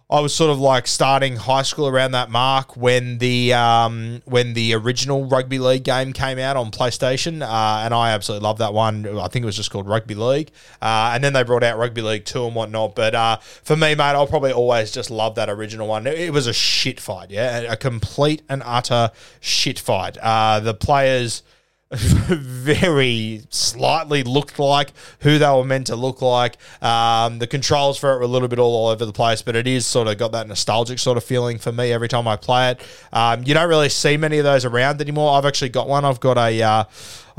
I 0.09 0.21
was 0.21 0.33
sort 0.33 0.53
of 0.53 0.61
like 0.61 0.87
starting 0.87 1.35
high 1.35 1.63
school 1.63 1.89
around 1.89 2.13
that 2.13 2.31
mark 2.31 2.77
when 2.77 3.19
the 3.19 3.53
um, 3.55 4.23
when 4.25 4.55
the 4.55 4.73
original 4.75 5.25
rugby 5.25 5.59
league 5.59 5.83
game 5.83 6.13
came 6.13 6.39
out 6.39 6.57
on 6.57 6.71
PlayStation, 6.71 7.43
uh, 7.43 7.85
and 7.85 7.93
I 7.93 8.13
absolutely 8.13 8.45
loved 8.45 8.61
that 8.61 8.73
one. 8.73 9.19
I 9.19 9.27
think 9.27 9.43
it 9.43 9.47
was 9.47 9.57
just 9.57 9.73
called 9.73 9.89
Rugby 9.89 10.15
League, 10.15 10.53
uh, 10.81 11.11
and 11.13 11.25
then 11.25 11.33
they 11.33 11.43
brought 11.43 11.65
out 11.65 11.77
Rugby 11.77 12.03
League 12.03 12.25
Two 12.25 12.47
and 12.47 12.55
whatnot. 12.55 12.95
But 12.95 13.17
uh, 13.17 13.39
for 13.39 13.75
me, 13.75 13.97
mate, 13.97 14.13
I'll 14.13 14.29
probably 14.29 14.53
always 14.53 14.93
just 14.93 15.11
love 15.11 15.35
that 15.35 15.51
original 15.51 15.89
one. 15.89 16.07
It, 16.07 16.21
it 16.21 16.33
was 16.33 16.47
a 16.47 16.53
shit 16.53 17.01
fight, 17.01 17.33
yeah, 17.33 17.63
a 17.63 17.77
complete 17.77 18.43
and 18.49 18.63
utter 18.65 19.11
shit 19.41 19.81
fight. 19.81 20.19
Uh, 20.19 20.61
the 20.61 20.75
players 20.75 21.43
very 21.93 23.43
slightly 23.51 24.25
looked 24.25 24.59
like 24.59 24.93
who 25.21 25.39
they 25.39 25.49
were 25.49 25.65
meant 25.65 25.87
to 25.87 25.95
look 25.95 26.21
like. 26.21 26.57
Um, 26.83 27.39
the 27.39 27.47
controls 27.47 27.97
for 27.97 28.13
it 28.13 28.17
were 28.17 28.23
a 28.23 28.27
little 28.27 28.49
bit 28.49 28.59
all 28.59 28.89
over 28.89 29.05
the 29.05 29.13
place, 29.13 29.41
but 29.41 29.55
it 29.55 29.69
is 29.69 29.87
sort 29.87 30.09
of 30.09 30.19
got 30.19 30.33
that 30.33 30.49
nostalgic 30.49 30.99
sort 30.99 31.17
of 31.17 31.23
feeling 31.23 31.59
for 31.59 31.71
me 31.71 31.93
every 31.93 32.09
time 32.09 32.27
I 32.27 32.35
play 32.35 32.73
it. 32.73 32.81
Um, 33.13 33.45
you 33.45 33.55
don't 33.55 33.69
really 33.69 33.89
see 33.89 34.17
many 34.17 34.39
of 34.39 34.45
those 34.45 34.65
around 34.65 35.01
anymore. 35.01 35.39
I've 35.39 35.45
actually 35.47 35.69
got 35.69 35.89
one. 35.89 36.05
I've 36.05 36.21
got 36.21 36.37
a. 36.39 36.61
Uh, 36.61 36.85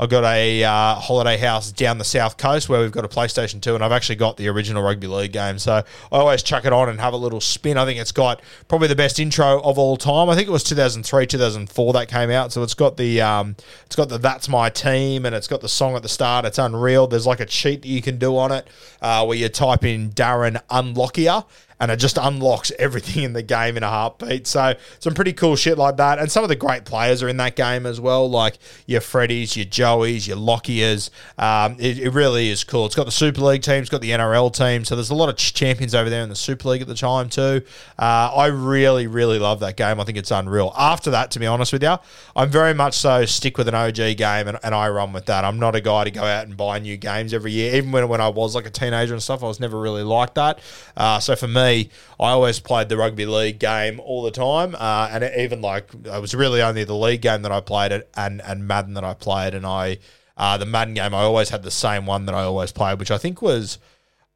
I've 0.00 0.10
got 0.10 0.22
a 0.24 0.62
uh, 0.62 0.94
holiday 0.94 1.36
house 1.36 1.72
down 1.72 1.98
the 1.98 2.04
south 2.04 2.36
coast 2.36 2.68
where 2.68 2.80
we've 2.80 2.92
got 2.92 3.04
a 3.04 3.08
PlayStation 3.08 3.60
2, 3.60 3.74
and 3.74 3.82
I've 3.82 3.92
actually 3.92 4.14
got 4.14 4.36
the 4.36 4.48
original 4.48 4.82
rugby 4.82 5.08
league 5.08 5.32
game. 5.32 5.58
So 5.58 5.72
I 5.72 5.84
always 6.10 6.42
chuck 6.42 6.64
it 6.64 6.72
on 6.72 6.88
and 6.88 7.00
have 7.00 7.14
a 7.14 7.16
little 7.16 7.40
spin. 7.40 7.76
I 7.76 7.84
think 7.84 7.98
it's 7.98 8.12
got 8.12 8.40
probably 8.68 8.86
the 8.86 8.94
best 8.94 9.18
intro 9.18 9.60
of 9.60 9.76
all 9.76 9.96
time. 9.96 10.30
I 10.30 10.36
think 10.36 10.46
it 10.46 10.52
was 10.52 10.62
2003, 10.62 11.26
2004 11.26 11.92
that 11.94 12.08
came 12.08 12.30
out. 12.30 12.52
So 12.52 12.62
it's 12.62 12.74
got 12.74 12.96
the 12.96 13.20
um, 13.20 13.56
it's 13.86 13.96
got 13.96 14.08
the 14.08 14.20
That's 14.38 14.48
My 14.48 14.70
Team, 14.70 15.26
and 15.26 15.34
it's 15.34 15.48
got 15.48 15.62
the 15.62 15.68
song 15.68 15.96
at 15.96 16.02
the 16.04 16.08
start. 16.08 16.44
It's 16.44 16.58
unreal. 16.58 17.08
There's 17.08 17.26
like 17.26 17.40
a 17.40 17.44
cheat 17.44 17.82
that 17.82 17.88
you 17.88 18.00
can 18.00 18.18
do 18.18 18.38
on 18.38 18.52
it 18.52 18.68
uh, 19.02 19.24
where 19.26 19.36
you 19.36 19.48
type 19.48 19.82
in 19.82 20.10
Darren 20.10 20.62
Unlockier 20.70 21.42
and 21.80 21.90
it 21.90 21.96
just 21.96 22.18
unlocks 22.18 22.72
everything 22.78 23.22
in 23.22 23.32
the 23.32 23.42
game 23.42 23.76
in 23.76 23.82
a 23.82 23.88
heartbeat. 23.88 24.46
So 24.46 24.74
some 24.98 25.14
pretty 25.14 25.32
cool 25.32 25.56
shit 25.56 25.78
like 25.78 25.96
that. 25.96 26.18
And 26.18 26.30
some 26.30 26.42
of 26.42 26.48
the 26.48 26.56
great 26.56 26.84
players 26.84 27.22
are 27.22 27.28
in 27.28 27.36
that 27.36 27.56
game 27.56 27.86
as 27.86 28.00
well, 28.00 28.28
like 28.28 28.58
your 28.86 29.00
Freddies, 29.00 29.56
your 29.56 29.66
Joeys, 29.66 30.26
your 30.26 30.36
Lockyers. 30.36 31.10
Um, 31.38 31.76
it, 31.78 31.98
it, 31.98 32.10
really 32.10 32.48
is 32.48 32.64
cool. 32.64 32.86
It's 32.86 32.96
got 32.96 33.04
the 33.04 33.12
Super 33.12 33.42
League 33.42 33.62
team, 33.62 33.80
it's 33.80 33.90
got 33.90 34.00
the 34.00 34.10
NRL 34.10 34.52
team. 34.52 34.84
So 34.84 34.96
there's 34.96 35.10
a 35.10 35.14
lot 35.14 35.28
of 35.28 35.36
champions 35.36 35.94
over 35.94 36.10
there 36.10 36.22
in 36.22 36.28
the 36.28 36.36
Super 36.36 36.70
League 36.70 36.82
at 36.82 36.88
the 36.88 36.94
time 36.94 37.28
too. 37.28 37.62
Uh, 37.98 38.32
I 38.34 38.46
really, 38.46 39.06
really 39.06 39.38
love 39.38 39.60
that 39.60 39.76
game. 39.76 40.00
I 40.00 40.04
think 40.04 40.18
it's 40.18 40.30
unreal. 40.30 40.72
After 40.76 41.10
that, 41.12 41.30
to 41.32 41.38
be 41.38 41.46
honest 41.46 41.72
with 41.72 41.82
you, 41.82 41.96
I'm 42.34 42.50
very 42.50 42.74
much 42.74 42.94
so 42.94 43.24
stick 43.24 43.56
with 43.56 43.68
an 43.68 43.74
OG 43.74 44.16
game 44.16 44.48
and, 44.48 44.58
and 44.62 44.74
I 44.74 44.88
run 44.88 45.12
with 45.12 45.26
that. 45.26 45.44
I'm 45.44 45.58
not 45.60 45.76
a 45.76 45.80
guy 45.80 46.04
to 46.04 46.10
go 46.10 46.24
out 46.24 46.46
and 46.46 46.56
buy 46.56 46.78
new 46.80 46.96
games 46.96 47.32
every 47.32 47.52
year. 47.52 47.76
Even 47.76 47.92
when, 47.92 48.08
when 48.08 48.20
I 48.20 48.28
was 48.28 48.54
like 48.54 48.66
a 48.66 48.70
teenager 48.70 49.14
and 49.14 49.22
stuff, 49.22 49.44
I 49.44 49.46
was 49.46 49.60
never 49.60 49.78
really 49.78 50.02
like 50.02 50.34
that. 50.34 50.58
Uh, 50.96 51.20
so 51.20 51.36
for 51.36 51.46
me, 51.46 51.67
I 51.68 52.30
always 52.30 52.60
played 52.60 52.88
the 52.88 52.96
rugby 52.96 53.26
league 53.26 53.58
game 53.58 54.00
all 54.00 54.22
the 54.22 54.30
time, 54.30 54.74
uh, 54.74 55.08
and 55.10 55.24
even 55.38 55.60
like 55.60 55.92
it 55.92 56.20
was 56.20 56.34
really 56.34 56.62
only 56.62 56.84
the 56.84 56.96
league 56.96 57.22
game 57.22 57.42
that 57.42 57.52
I 57.52 57.60
played 57.60 57.92
it, 57.92 58.10
and 58.16 58.40
and 58.42 58.66
Madden 58.66 58.94
that 58.94 59.04
I 59.04 59.14
played, 59.14 59.54
and 59.54 59.66
I 59.66 59.98
uh, 60.36 60.56
the 60.56 60.66
Madden 60.66 60.94
game 60.94 61.14
I 61.14 61.22
always 61.22 61.50
had 61.50 61.62
the 61.62 61.70
same 61.70 62.06
one 62.06 62.26
that 62.26 62.34
I 62.34 62.42
always 62.42 62.72
played, 62.72 62.98
which 62.98 63.10
I 63.10 63.18
think 63.18 63.42
was 63.42 63.78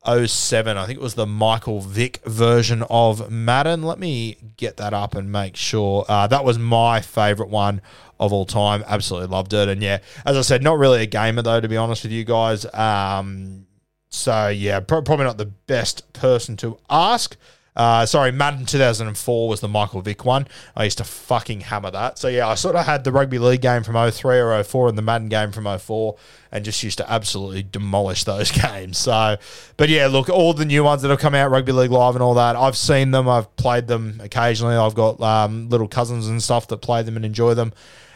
07. 0.05 0.77
I 0.77 0.87
think 0.87 0.99
it 0.99 1.03
was 1.03 1.15
the 1.15 1.27
Michael 1.27 1.81
Vick 1.81 2.21
version 2.27 2.83
of 2.91 3.31
Madden. 3.31 3.83
Let 3.83 3.99
me 3.99 4.37
get 4.57 4.77
that 4.79 4.93
up 4.93 5.15
and 5.15 5.31
make 5.31 5.57
sure. 5.57 6.05
Uh, 6.09 6.27
that 6.27 6.45
was 6.45 6.59
my 6.59 7.01
favorite 7.01 7.49
one 7.49 7.81
of 8.19 8.33
all 8.33 8.45
time. 8.45 8.83
Absolutely 8.87 9.29
loved 9.29 9.53
it. 9.53 9.69
And 9.69 9.83
yeah, 9.83 9.99
as 10.27 10.37
I 10.37 10.41
said, 10.41 10.63
not 10.63 10.79
really 10.79 11.03
a 11.03 11.07
gamer 11.07 11.43
though, 11.43 11.61
to 11.61 11.69
be 11.69 11.77
honest 11.77 12.03
with 12.03 12.13
you 12.13 12.25
guys. 12.25 12.67
Um, 12.75 13.67
so 14.13 14.49
yeah, 14.49 14.81
pro- 14.81 15.03
probably 15.03 15.25
not 15.25 15.39
the 15.39 15.47
best 15.47 16.13
person 16.13 16.57
to 16.59 16.79
ask. 16.91 17.37
Uh, 17.75 18.05
sorry, 18.05 18.31
Madden 18.31 18.67
2004 18.67 19.49
was 19.49 19.61
the 19.61 19.69
Michael 19.69 20.03
Vick 20.03 20.27
one. 20.27 20.47
I 20.77 20.85
used 20.85 20.99
to 20.99 21.05
fucking 21.05 21.63
hammer 21.63 21.91
that. 21.91 22.19
So 22.19 22.29
yeah, 22.29 22.47
I 22.47 22.55
sort 22.55 22.77
of 22.77 22.85
had 22.85 23.05
the 23.05 23.13
rugby 23.13 23.39
league 23.39 23.63
game 23.63 23.83
from 23.83 23.95
03 24.11 24.39
or 24.39 24.63
04 24.63 24.91
and 24.91 24.99
the 24.99 25.03
Madden 25.03 25.31
game 25.31 25.53
from 25.53 25.79
04 25.79 26.17
and 26.53 26.67
just 26.67 26.83
used 26.83 26.99
to 26.99 27.11
absolutely 27.11 27.63
demolish 27.63 28.25
those 28.25 28.51
games. 28.63 28.99
So, 28.99 29.39
but 29.79 29.89
yeah, 29.89 30.09
look, 30.09 30.29
all 30.29 30.53
the 30.53 30.67
new 30.67 30.85
ones 30.85 31.01
that 31.01 31.09
have 31.09 31.19
come 31.21 31.35
out, 31.35 31.51
Rugby 31.51 31.73
League 31.73 31.91
Live 31.91 32.15
and 32.15 32.23
all 32.23 32.35
that, 32.35 32.57
I've 32.57 32.77
seen 32.77 33.11
them. 33.11 33.27
I've 33.27 33.57
played 33.57 33.87
them 33.87 34.21
occasionally. 34.23 34.77
I've 34.77 34.95
got 34.95 35.19
um, 35.23 35.71
little 35.71 35.89
cousins 35.89 36.29
and 36.29 36.43
stuff 36.43 36.69
that 36.69 36.79
play 36.79 37.03
them 37.03 37.17
and 37.17 37.25
enjoy 37.25 37.55
them 37.55 37.73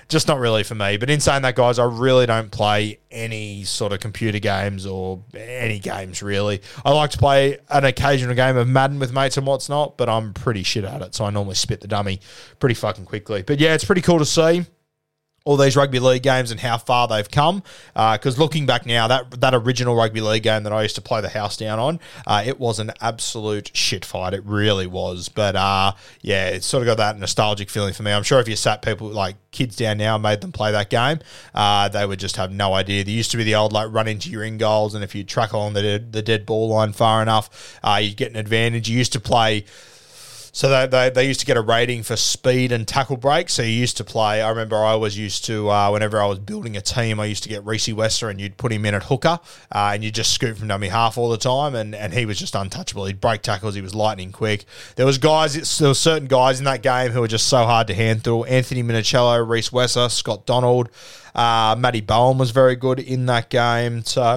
just 0.09 0.29
not 0.29 0.39
really 0.39 0.63
for 0.63 0.75
me. 0.75 0.97
But 0.97 1.11
in 1.11 1.21
saying 1.21 1.43
that, 1.43 1.57
guys, 1.57 1.79
I 1.79 1.85
really 1.85 2.27
don't 2.27 2.51
play 2.51 2.99
any 3.11 3.65
sort 3.65 3.93
of 3.93 4.01
computer 4.01 4.39
games 4.39 4.87
or 4.87 5.23
any 5.35 5.79
games 5.79 6.23
really. 6.23 6.63
I 6.85 6.93
like 6.93 7.11
to 7.11 7.19
play 7.19 7.59
an 7.71 7.85
occasional 7.85 8.35
game 8.35 8.57
of 8.57 8.69
Madden 8.69 8.99
with 8.99 9.13
mates 9.13 9.37
and 9.37 9.47
what's 9.47 9.69
not, 9.69 9.97
but 9.97 10.09
I'm 10.09 10.33
pretty 10.33 10.63
shit 10.63 10.85
at 10.85 11.03
it. 11.03 11.15
So 11.15 11.25
I 11.25 11.31
normally 11.31 11.55
spit 11.55 11.81
the 11.81 11.89
dummy 11.89 12.21
pretty 12.59 12.75
fucking 12.75 13.07
quickly. 13.07 13.43
But 13.43 13.59
yeah, 13.59 13.75
it's 13.75 13.85
pretty 13.85 14.03
cool 14.03 14.19
to 14.19 14.25
see 14.25 14.67
all 15.47 15.57
these 15.57 15.77
rugby 15.77 16.01
league 16.01 16.25
games 16.25 16.51
and 16.51 16.59
how 16.61 16.77
far 16.77 17.07
they've 17.07 17.31
come. 17.31 17.63
Because 17.95 18.37
uh, 18.37 18.43
looking 18.43 18.67
back 18.67 18.85
now, 18.85 19.07
that 19.07 19.41
that 19.41 19.55
original 19.55 19.95
rugby 19.95 20.21
league 20.21 20.43
game 20.43 20.65
that 20.65 20.73
I 20.73 20.83
used 20.83 20.97
to 20.97 21.01
play 21.01 21.21
the 21.21 21.29
house 21.29 21.57
down 21.57 21.79
on, 21.79 22.01
uh, 22.27 22.43
it 22.45 22.59
was 22.59 22.79
an 22.81 22.91
absolute 23.01 23.71
shit 23.73 24.05
fight. 24.05 24.35
It 24.35 24.45
really 24.45 24.89
was. 24.89 25.29
But 25.29 25.55
uh, 25.55 25.93
yeah, 26.21 26.49
it's 26.49 26.67
sort 26.67 26.83
of 26.83 26.87
got 26.87 26.97
that 26.99 27.19
nostalgic 27.19 27.71
feeling 27.71 27.95
for 27.95 28.03
me. 28.03 28.13
I'm 28.13 28.25
sure 28.25 28.41
if 28.41 28.49
you 28.49 28.57
sat 28.57 28.83
people 28.83 29.09
like 29.09 29.37
kids 29.53 29.77
down 29.77 29.99
now 29.99 30.17
and 30.17 30.23
made 30.23 30.41
them 30.41 30.53
play 30.53 30.73
that 30.73 30.91
game, 30.91 31.21
uh, 31.55 31.89
they 31.89 32.05
would 32.05 32.19
just 32.19 32.37
have 32.37 32.51
no 32.51 32.75
idea. 32.75 33.05
There 33.05 33.15
used 33.15 33.31
to 33.31 33.37
be 33.37 33.45
the 33.45 33.55
old 33.55 33.73
like 33.73 33.93
run 33.93 34.09
into 34.09 34.29
your 34.29 34.43
in 34.43 34.59
goals, 34.59 34.97
and 34.97 35.05
if 35.05 35.15
you 35.15 35.23
track 35.23 35.53
along 35.53 35.75
the 35.75 35.83
dead, 35.83 36.13
the 36.13 36.23
dead 36.23 36.45
ball 36.45 36.71
line 36.71 36.93
far 36.93 37.23
enough, 37.23 37.79
uh, 37.85 38.01
you 38.03 38.15
get 38.15 38.31
an 38.31 38.37
advantage. 38.37 38.91
You 38.91 38.99
used 38.99 39.13
to 39.13 39.21
play 39.21 39.65
so 40.57 40.71
they, 40.71 40.87
they, 40.87 41.11
they, 41.11 41.27
used 41.27 41.41
to 41.41 41.45
get 41.45 41.59
a 41.59 41.61
rating 41.61 42.03
for 42.03 42.17
speed 42.17 42.73
and 42.73 42.89
tackle 42.89 43.19
breaks. 43.19 43.53
So 43.53 43.63
you 43.63 43.73
used 43.73 43.99
to 43.99 44.05
play. 44.05 44.41
I 44.41 44.49
remember 44.49 44.83
I 44.83 44.95
was 44.95 45.19
used 45.19 45.45
to 45.45 45.69
uh, 45.69 45.91
whenever 45.91 46.19
I 46.19 46.25
was 46.25 46.39
building 46.39 46.79
a 46.79 46.81
team, 46.81 47.21
I 47.21 47.27
used 47.27 47.43
to 47.43 47.51
get 47.51 47.63
Rhys 47.67 47.87
Wesser 47.89 48.31
and 48.31 48.41
you'd 48.41 48.57
put 48.57 48.73
him 48.73 48.87
in 48.87 48.95
at 48.95 49.03
hooker, 49.03 49.39
uh, 49.71 49.91
and 49.93 50.03
you 50.03 50.11
just 50.11 50.33
scoop 50.33 50.57
from 50.57 50.69
dummy 50.69 50.89
half 50.89 51.19
all 51.19 51.29
the 51.29 51.37
time, 51.37 51.75
and, 51.75 51.95
and 51.95 52.15
he 52.15 52.25
was 52.25 52.39
just 52.39 52.55
untouchable. 52.55 53.05
He'd 53.05 53.21
break 53.21 53.43
tackles. 53.43 53.75
He 53.75 53.83
was 53.83 53.95
lightning 53.95 54.33
quick. 54.33 54.65
There 54.95 55.05
was 55.05 55.19
guys. 55.19 55.79
There 55.79 55.89
were 55.89 55.95
certain 55.95 56.27
guys 56.27 56.59
in 56.59 56.65
that 56.65 56.83
game 56.83 57.11
who 57.11 57.21
were 57.21 57.29
just 57.29 57.49
so 57.49 57.67
hard 57.67 57.89
to 57.89 57.95
handle. 57.95 58.47
Anthony 58.47 58.83
Minichiello, 58.83 59.47
Rhys 59.47 59.69
Wesser, 59.69 60.11
Scott 60.11 60.47
Donald, 60.47 60.89
uh, 61.35 61.77
Matty 61.79 62.01
Bowen 62.01 62.39
was 62.39 62.51
very 62.51 62.77
good 62.77 62.99
in 62.99 63.27
that 63.27 63.51
game. 63.51 64.05
So 64.05 64.37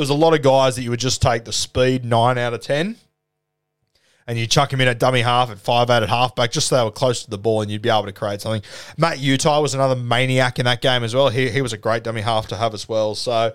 There 0.00 0.04
was 0.04 0.08
a 0.08 0.14
lot 0.14 0.32
of 0.32 0.40
guys 0.40 0.76
that 0.76 0.82
you 0.82 0.88
would 0.88 0.98
just 0.98 1.20
take 1.20 1.44
the 1.44 1.52
speed 1.52 2.06
nine 2.06 2.38
out 2.38 2.54
of 2.54 2.62
ten, 2.62 2.96
and 4.26 4.38
you 4.38 4.46
chuck 4.46 4.72
him 4.72 4.80
in 4.80 4.88
at 4.88 4.98
dummy 4.98 5.20
half 5.20 5.50
at 5.50 5.58
five 5.58 5.90
out 5.90 6.02
at 6.02 6.08
halfback, 6.08 6.52
just 6.52 6.68
so 6.68 6.76
they 6.78 6.82
were 6.82 6.90
close 6.90 7.22
to 7.22 7.28
the 7.28 7.36
ball, 7.36 7.60
and 7.60 7.70
you'd 7.70 7.82
be 7.82 7.90
able 7.90 8.06
to 8.06 8.12
create 8.12 8.40
something. 8.40 8.62
Matt 8.96 9.18
Utai 9.18 9.60
was 9.60 9.74
another 9.74 9.96
maniac 9.96 10.58
in 10.58 10.64
that 10.64 10.80
game 10.80 11.04
as 11.04 11.14
well. 11.14 11.28
He 11.28 11.50
he 11.50 11.60
was 11.60 11.74
a 11.74 11.76
great 11.76 12.02
dummy 12.02 12.22
half 12.22 12.46
to 12.46 12.56
have 12.56 12.72
as 12.72 12.88
well. 12.88 13.14
So 13.14 13.52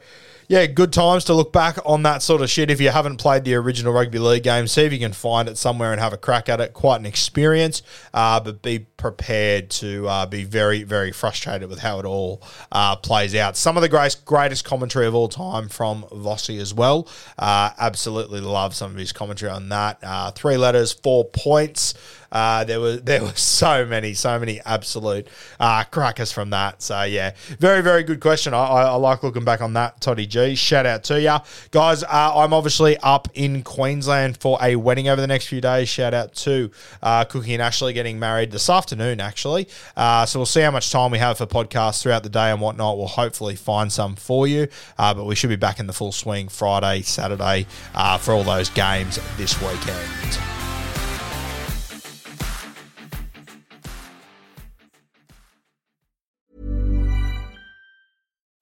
yeah, 0.47 0.67
good 0.67 0.93
times 0.93 1.23
to 1.25 1.33
look 1.33 1.51
back 1.51 1.79
on 1.83 2.03
that 2.03 2.21
sort 2.21 2.43
of 2.43 2.49
shit. 2.51 2.69
If 2.69 2.79
you 2.79 2.91
haven't 2.91 3.17
played 3.17 3.43
the 3.43 3.55
original 3.55 3.91
rugby 3.91 4.19
league 4.19 4.43
game, 4.43 4.67
see 4.67 4.83
if 4.83 4.93
you 4.93 4.99
can 4.99 5.13
find 5.13 5.49
it 5.49 5.57
somewhere 5.57 5.93
and 5.93 5.99
have 5.99 6.13
a 6.13 6.17
crack 6.17 6.47
at 6.47 6.61
it. 6.61 6.73
Quite 6.73 6.99
an 6.99 7.07
experience, 7.07 7.81
uh, 8.13 8.39
but 8.39 8.61
be 8.61 8.85
prepared 8.97 9.69
to 9.69 10.07
uh, 10.07 10.25
be 10.25 10.43
very, 10.43 10.83
very 10.83 11.11
frustrated 11.11 11.69
with 11.69 11.79
how 11.79 11.99
it 11.99 12.05
all 12.05 12.41
uh, 12.71 12.95
plays 12.95 13.35
out. 13.35 13.57
Some 13.57 13.77
of 13.77 13.81
the 13.81 13.89
greatest, 13.89 14.25
greatest 14.25 14.65
commentary 14.65 15.05
of 15.05 15.15
all 15.15 15.27
time 15.27 15.69
from 15.69 16.03
Vossi 16.03 16.59
as 16.59 16.73
well. 16.73 17.07
Uh, 17.37 17.71
absolutely 17.77 18.39
love 18.39 18.73
some 18.73 18.91
of 18.91 18.97
his 18.97 19.11
commentary 19.11 19.51
on 19.51 19.69
that. 19.69 19.99
Uh, 20.01 20.31
three 20.31 20.57
letters, 20.57 20.93
four 20.93 21.25
points. 21.25 21.93
Uh, 22.31 22.65
there 22.65 22.81
were 22.81 22.97
there 22.97 23.21
were 23.21 23.31
so 23.35 23.85
many, 23.85 24.13
so 24.13 24.37
many 24.39 24.59
absolute 24.65 25.27
uh, 25.59 25.83
crackers 25.85 26.31
from 26.31 26.49
that. 26.49 26.81
So 26.81 27.03
yeah, 27.03 27.33
very 27.59 27.81
very 27.81 28.03
good 28.03 28.19
question. 28.19 28.53
I, 28.53 28.57
I, 28.57 28.83
I 28.83 28.95
like 28.95 29.23
looking 29.23 29.45
back 29.45 29.61
on 29.61 29.73
that, 29.73 30.01
Toddy 30.01 30.25
G. 30.25 30.55
Shout 30.55 30.85
out 30.85 31.03
to 31.05 31.21
you 31.21 31.37
guys. 31.71 32.03
I'm 32.03 32.53
obviously 32.53 32.97
up 32.97 33.29
in 33.35 33.63
Queensland 33.63 34.37
for 34.37 34.57
a 34.61 34.75
wedding 34.75 35.07
over 35.07 35.21
the 35.21 35.27
next 35.27 35.47
few 35.47 35.61
days. 35.61 35.87
Shout 35.87 36.13
out 36.13 36.33
to 36.35 36.71
Cookie 37.29 37.53
and 37.53 37.61
Ashley 37.61 37.93
getting 37.93 38.19
married 38.19 38.51
this 38.51 38.69
afternoon, 38.85 39.19
actually. 39.19 39.67
Uh, 39.97 40.27
so 40.27 40.37
we'll 40.37 40.45
see 40.45 40.61
how 40.61 40.69
much 40.69 40.91
time 40.91 41.09
we 41.09 41.17
have 41.17 41.39
for 41.39 41.47
podcasts 41.47 42.03
throughout 42.03 42.21
the 42.21 42.29
day 42.29 42.51
and 42.51 42.61
whatnot. 42.61 42.99
We'll 42.99 43.07
hopefully 43.07 43.55
find 43.55 43.91
some 43.91 44.15
for 44.15 44.45
you, 44.45 44.67
uh, 44.99 45.11
but 45.15 45.25
we 45.25 45.33
should 45.33 45.49
be 45.49 45.55
back 45.55 45.79
in 45.79 45.87
the 45.87 45.93
full 45.93 46.11
swing 46.11 46.49
Friday, 46.49 47.01
Saturday 47.01 47.65
for 48.19 48.33
all 48.33 48.43
those 48.43 48.69
games 48.69 49.17
this 49.37 49.59
weekend. 49.59 50.54